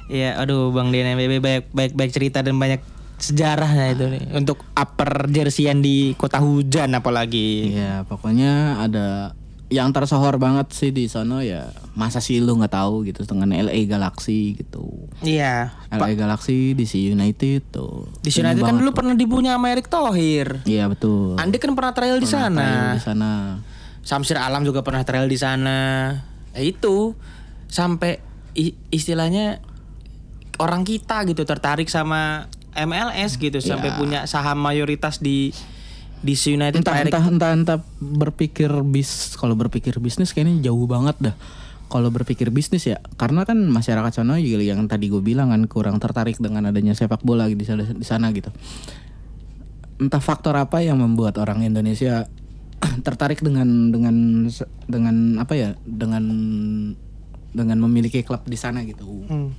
Iya, 0.08 0.38
aduh 0.38 0.70
Bang 0.70 0.88
Dian 0.88 1.12
MBB 1.12 1.32
banyak 1.36 1.64
baik 1.68 1.92
baik 1.92 2.10
cerita 2.10 2.38
dan 2.40 2.54
banyak 2.54 2.78
sejarahnya 3.16 3.86
itu 3.90 4.04
nih 4.06 4.22
untuk 4.34 4.60
upper 4.72 5.26
jerseyan 5.26 5.80
di 5.80 6.14
kota 6.14 6.38
hujan 6.38 6.92
apalagi. 6.92 7.74
Iya, 7.74 8.06
pokoknya 8.06 8.52
ada 8.80 9.34
yang 9.66 9.90
tersohor 9.90 10.38
banget 10.38 10.70
sih 10.70 10.94
di 10.94 11.10
sana 11.10 11.42
ya 11.42 11.74
masa 11.98 12.22
sih 12.22 12.38
lu 12.38 12.54
nggak 12.54 12.70
tahu 12.70 13.02
gitu 13.02 13.26
dengan 13.26 13.50
LA 13.50 13.82
Galaxy 13.90 14.54
gitu. 14.54 15.10
Iya. 15.26 15.74
LA 15.90 16.14
Galaxy 16.14 16.78
DC 16.78 16.94
United 17.10 17.74
tuh. 17.74 18.06
Di 18.22 18.30
United 18.30 18.62
kan 18.62 18.78
dulu 18.78 18.94
pernah 18.94 19.18
dipunya 19.18 19.58
sama 19.58 19.74
Erick 19.74 19.90
Thohir. 19.90 20.62
Iya 20.62 20.86
betul. 20.86 21.34
Andi 21.34 21.58
kan 21.58 21.74
pernah 21.74 21.90
trial 21.90 22.22
di 22.22 22.28
sana. 22.30 22.94
Di 22.94 23.02
sana. 23.02 23.58
Samsir 24.06 24.38
Alam 24.38 24.62
juga 24.62 24.86
pernah 24.86 25.02
trial 25.02 25.26
di 25.26 25.34
sana. 25.34 26.14
Ya 26.54 26.62
itu 26.62 27.18
sampai 27.66 28.22
istilahnya 28.94 29.58
orang 30.62 30.86
kita 30.86 31.26
gitu 31.26 31.42
tertarik 31.42 31.90
sama 31.90 32.46
MLS 32.76 33.34
gitu 33.40 33.58
sampai 33.58 33.96
punya 33.98 34.28
saham 34.28 34.60
mayoritas 34.60 35.18
di 35.18 35.50
di 36.24 36.34
United 36.34 36.80
Entah 36.80 37.02
entah 37.02 37.24
entah 37.24 37.50
entah 37.52 37.78
berpikir 38.00 38.70
bis 38.86 39.36
kalau 39.36 39.52
berpikir 39.58 40.00
bisnis 40.00 40.32
kayaknya 40.32 40.70
jauh 40.70 40.86
banget 40.88 41.16
dah. 41.20 41.36
Kalau 41.86 42.10
berpikir 42.10 42.50
bisnis 42.50 42.82
ya, 42.82 42.98
karena 43.14 43.46
kan 43.46 43.62
masyarakat 43.70 44.10
sana 44.10 44.42
juga 44.42 44.58
yang 44.58 44.90
tadi 44.90 45.06
gue 45.06 45.22
bilang 45.22 45.54
kan 45.54 45.70
kurang 45.70 46.02
tertarik 46.02 46.34
dengan 46.42 46.66
adanya 46.66 46.98
sepak 46.98 47.22
bola 47.22 47.46
di 47.46 47.62
sana, 47.62 47.86
di 47.86 48.02
sana 48.02 48.34
gitu. 48.34 48.50
Entah 50.02 50.18
faktor 50.18 50.58
apa 50.58 50.82
yang 50.82 50.98
membuat 50.98 51.38
orang 51.38 51.62
Indonesia 51.62 52.26
tertarik 53.06 53.38
dengan 53.38 53.94
dengan 53.94 54.46
dengan 54.90 55.16
apa 55.38 55.54
ya 55.54 55.78
dengan 55.86 56.24
dengan 57.54 57.78
memiliki 57.80 58.26
klub 58.26 58.42
di 58.44 58.58
sana 58.58 58.82
gitu. 58.82 59.06
Hmm. 59.30 59.54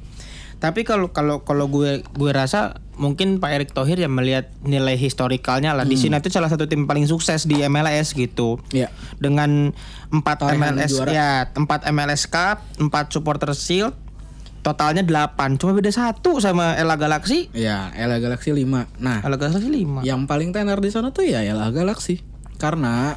Tapi 0.59 0.83
kalau 0.83 1.13
kalau 1.15 1.47
kalau 1.47 1.71
gue 1.71 2.03
gue 2.03 2.31
rasa 2.35 2.81
mungkin 2.97 3.37
Pak 3.37 3.51
Erick 3.51 3.71
Thohir 3.71 3.95
yang 3.95 4.11
melihat 4.11 4.49
nilai 4.59 4.93
historikalnya 4.93 5.71
lah 5.71 5.85
di 5.85 5.93
Hmm. 5.93 6.03
sini 6.03 6.15
itu 6.17 6.29
salah 6.29 6.49
satu 6.49 6.65
tim 6.65 6.83
paling 6.83 7.05
sukses 7.05 7.45
di 7.45 7.61
MLS 7.63 8.11
gitu. 8.11 8.57
Ya. 8.69 8.89
Dengan 9.15 9.69
empat 10.09 10.41
Torehan 10.41 10.73
MLS 10.73 10.91
juara. 10.91 11.09
ya, 11.09 11.29
empat 11.51 11.85
MLS 11.87 12.25
Cup, 12.25 12.65
empat 12.75 13.09
Supporter 13.09 13.53
Shield, 13.53 13.93
totalnya 14.59 14.99
8 14.99 15.55
Cuma 15.55 15.71
beda 15.71 15.87
satu 15.89 16.41
sama 16.41 16.75
LA 16.75 16.97
Galaxy. 16.97 17.47
Ya, 17.51 17.93
LA 17.93 18.17
Galaxy 18.17 18.51
5. 18.51 18.89
Nah, 18.97 19.21
LA 19.21 19.37
Galaxy 19.37 19.69
5. 19.69 20.01
Yang 20.01 20.21
paling 20.25 20.49
tenar 20.51 20.77
di 20.77 20.89
sana 20.89 21.13
tuh 21.13 21.23
ya 21.23 21.45
LA 21.45 21.69
Galaxy. 21.71 22.19
Karena 22.57 23.15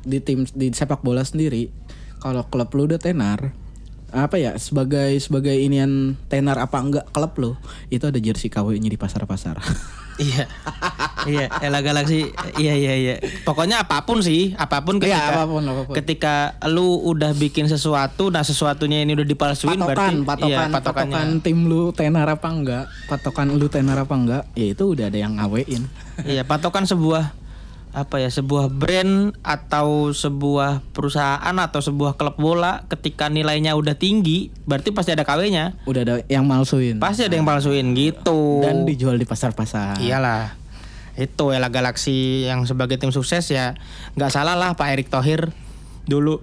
di 0.00 0.22
tim 0.22 0.46
di 0.46 0.70
sepak 0.70 1.02
bola 1.02 1.20
sendiri 1.20 1.68
kalau 2.16 2.46
klub 2.46 2.70
lu 2.72 2.86
udah 2.86 2.96
tenar 2.96 3.52
apa 4.08 4.40
ya 4.40 4.56
sebagai 4.56 5.16
sebagai 5.20 5.52
inian 5.52 6.16
tenar 6.32 6.56
apa 6.56 6.80
enggak 6.80 7.06
klub 7.12 7.32
lo 7.36 7.52
itu 7.92 8.04
ada 8.08 8.16
jersey 8.16 8.48
KW-nya 8.48 8.88
di 8.88 8.98
pasar-pasar. 9.00 9.60
Iya. 10.18 10.50
iya, 11.30 11.46
LA 11.62 11.78
Galaxy. 11.78 12.26
Iya 12.58 12.74
iya 12.74 12.94
iya. 12.98 13.14
Pokoknya 13.46 13.86
apa 13.86 14.02
pun 14.02 14.18
sih, 14.18 14.50
apa 14.58 14.82
pun 14.82 14.98
ketika 14.98 15.14
Iya, 15.14 15.30
apa 15.30 15.42
pun, 15.46 15.62
apa 15.62 15.82
pun. 15.86 15.94
ketika 15.94 16.58
lu 16.66 16.98
udah 17.06 17.38
bikin 17.38 17.70
sesuatu, 17.70 18.26
nah 18.26 18.42
sesuatunya 18.42 19.06
ini 19.06 19.14
udah 19.14 19.22
dipalsuin 19.22 19.78
berarti 19.78 20.18
patokan, 20.18 20.26
patokan, 20.26 20.50
iya, 20.50 20.58
patokan 20.74 21.06
patokannya. 21.06 21.38
tim 21.46 21.70
lu 21.70 21.94
tenar 21.94 22.26
apa 22.26 22.50
enggak, 22.50 22.84
patokan 23.06 23.46
lu 23.54 23.70
tenar 23.70 23.94
apa 24.02 24.14
enggak, 24.18 24.42
ya 24.58 24.66
itu 24.74 24.84
udah 24.90 25.06
ada 25.06 25.18
yang 25.22 25.38
ngawein. 25.38 25.86
Iya, 26.26 26.42
patokan 26.42 26.82
sebuah 26.82 27.37
apa 28.02 28.22
ya, 28.22 28.30
sebuah 28.30 28.70
brand 28.70 29.34
atau 29.42 30.14
sebuah 30.14 30.82
perusahaan 30.94 31.56
atau 31.58 31.80
sebuah 31.82 32.14
klub 32.14 32.38
bola 32.38 32.86
ketika 32.86 33.26
nilainya 33.26 33.74
udah 33.74 33.98
tinggi, 33.98 34.54
berarti 34.64 34.94
pasti 34.94 35.14
ada 35.14 35.26
KW-nya. 35.26 35.82
Udah 35.84 36.00
ada 36.06 36.14
yang 36.30 36.46
malsuin. 36.46 37.02
Pasti 37.02 37.26
ada 37.26 37.34
yang 37.34 37.46
palsuin 37.46 37.94
gitu. 37.98 38.62
Dan 38.62 38.86
dijual 38.86 39.18
di 39.18 39.26
pasar-pasar. 39.26 39.98
Iyalah. 39.98 40.54
Itu 41.18 41.50
LA 41.50 41.66
Galaxy 41.74 42.46
yang 42.46 42.62
sebagai 42.62 42.94
tim 42.94 43.10
sukses 43.10 43.42
ya 43.50 43.74
nggak 44.14 44.30
salah 44.30 44.54
lah 44.54 44.78
Pak 44.78 44.88
Erick 44.94 45.10
Thohir 45.10 45.50
dulu 46.06 46.38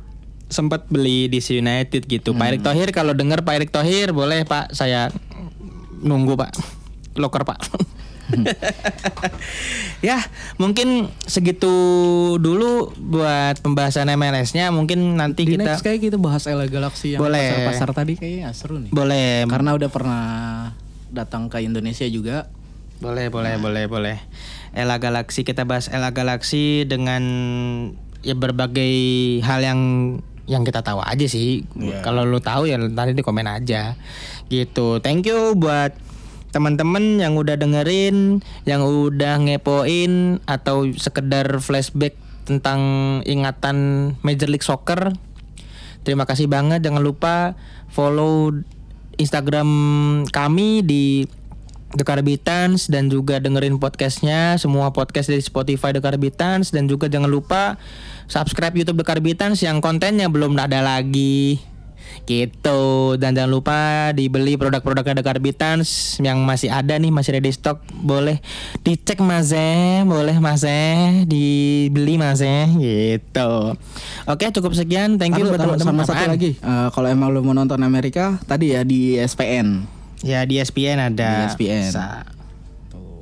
sempat 0.52 0.86
beli 0.92 1.32
di 1.32 1.40
United 1.40 2.06
gitu. 2.06 2.36
Pak 2.36 2.48
Erick 2.52 2.64
Thohir 2.68 2.92
kalau 2.92 3.16
dengar 3.16 3.42
Pak 3.48 3.56
Erick 3.56 3.72
Thohir 3.72 4.12
boleh 4.12 4.44
Pak 4.44 4.76
saya 4.76 5.10
nunggu 6.04 6.36
Pak. 6.36 6.52
Loker 7.16 7.48
Pak. 7.48 7.60
ya, 10.02 10.18
mungkin 10.58 11.10
segitu 11.26 11.70
dulu 12.42 12.94
buat 12.98 13.62
pembahasan 13.62 14.10
MLS-nya. 14.14 14.74
Mungkin 14.74 15.18
nanti 15.18 15.46
Di 15.46 15.58
kita 15.58 15.78
next 15.78 15.86
kayak 15.86 16.02
kita 16.02 16.18
bahas 16.18 16.46
LA 16.50 16.68
Galaxy 16.68 17.16
yang 17.16 17.22
Boleh. 17.22 17.54
pasar-pasar 17.54 17.90
tadi 17.94 18.14
kayaknya 18.18 18.50
seru 18.54 18.82
nih. 18.82 18.92
boleh 18.92 19.46
Karena 19.46 19.78
udah 19.78 19.90
pernah 19.90 20.24
datang 21.14 21.48
ke 21.48 21.62
Indonesia 21.62 22.06
juga. 22.10 22.50
Boleh, 23.00 23.28
boleh, 23.28 23.60
boleh, 23.60 23.86
boleh. 23.92 24.18
Ella 24.72 25.00
Galaxy 25.00 25.44
kita 25.44 25.68
bahas 25.68 25.92
Ella 25.92 26.12
Galaxy 26.12 26.88
dengan 26.88 27.24
ya 28.24 28.36
berbagai 28.36 28.96
hal 29.44 29.62
yang 29.64 29.82
yang 30.46 30.62
kita 30.62 30.86
tahu 30.86 31.02
aja 31.02 31.26
sih. 31.26 31.66
Kalau 32.06 32.22
lu 32.22 32.38
tahu 32.38 32.70
ya 32.70 32.78
nanti 32.78 33.18
di 33.18 33.26
komen 33.26 33.50
aja. 33.50 33.98
Gitu. 34.46 35.02
Thank 35.02 35.26
you 35.26 35.58
buat 35.58 35.98
teman-teman 36.56 37.20
yang 37.20 37.36
udah 37.36 37.60
dengerin, 37.60 38.40
yang 38.64 38.88
udah 38.88 39.44
ngepoin 39.44 40.40
atau 40.48 40.88
sekedar 40.96 41.60
flashback 41.60 42.16
tentang 42.48 42.80
ingatan 43.28 43.76
Major 44.24 44.48
League 44.48 44.64
Soccer. 44.64 45.12
Terima 46.08 46.24
kasih 46.24 46.48
banget. 46.48 46.80
Jangan 46.80 47.04
lupa 47.04 47.60
follow 47.92 48.56
Instagram 49.20 49.68
kami 50.32 50.80
di 50.80 51.28
The 51.92 52.08
Carbitans 52.08 52.88
dan 52.88 53.12
juga 53.12 53.44
dengerin 53.44 53.76
podcastnya 53.76 54.56
semua 54.56 54.96
podcast 54.96 55.28
dari 55.28 55.44
Spotify 55.44 55.92
The 55.92 56.04
Carbitans 56.04 56.72
dan 56.72 56.88
juga 56.88 57.12
jangan 57.12 57.32
lupa 57.32 57.76
subscribe 58.32 58.76
YouTube 58.76 59.04
The 59.04 59.08
Carbitans 59.08 59.60
yang 59.60 59.84
kontennya 59.84 60.32
belum 60.32 60.56
ada 60.56 60.84
lagi 60.84 61.75
gitu 62.26 62.82
dan 63.16 63.34
jangan 63.34 63.52
lupa 63.52 63.78
dibeli 64.12 64.56
produk-produknya 64.56 65.20
The 65.20 65.24
Carbitans 65.24 66.18
yang 66.20 66.42
masih 66.42 66.70
ada 66.70 66.96
nih 66.96 67.10
masih 67.10 67.38
ada 67.38 67.42
di 67.42 67.52
stok 67.52 67.82
boleh 67.96 68.42
dicek 68.82 69.22
mas 69.22 69.50
eh 69.50 70.02
boleh 70.02 70.38
mas 70.38 70.62
eh 70.62 71.24
dibeli 71.24 72.18
mas 72.18 72.42
eh 72.42 72.66
gitu 72.76 73.78
oke 74.26 74.46
cukup 74.52 74.74
sekian 74.74 75.18
thank 75.18 75.36
you 75.36 75.46
teman-teman 75.48 75.80
sama 75.80 76.04
satu 76.04 76.26
lagi. 76.28 76.52
Eh, 76.58 76.88
kalau 76.92 77.08
emang 77.08 77.30
lu 77.32 77.42
mau 77.46 77.54
nonton 77.54 77.80
Amerika, 77.82 78.42
tadi 78.46 78.74
ya 78.74 78.82
di 78.82 79.16
ESPN. 79.16 79.86
Ya 80.26 80.42
di 80.44 80.58
ESPN 80.58 80.98
ada. 80.98 81.30
Di 81.30 81.42
ESPN. 81.54 81.92
Sa- 81.92 82.26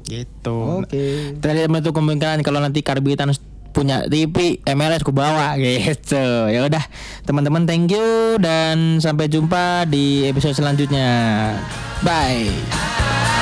Gitu. 0.03 0.59
Oke. 0.83 1.39
Tadi 1.39 1.63
itu 1.63 1.91
kemungkinan 1.95 2.43
kalau 2.43 2.59
nanti 2.59 2.83
Karbitan 2.83 3.31
punya 3.73 4.05
TV 4.05 4.61
MLS 4.69 5.01
ku 5.01 5.09
bawa 5.11 5.57
gitu. 5.61 6.47
Ya 6.53 6.63
udah, 6.69 6.85
teman-teman 7.25 7.65
thank 7.65 7.89
you 7.89 8.37
dan 8.37 9.01
sampai 9.01 9.27
jumpa 9.27 9.89
di 9.89 10.29
episode 10.29 10.53
selanjutnya. 10.53 11.09
Bye. 12.05 13.32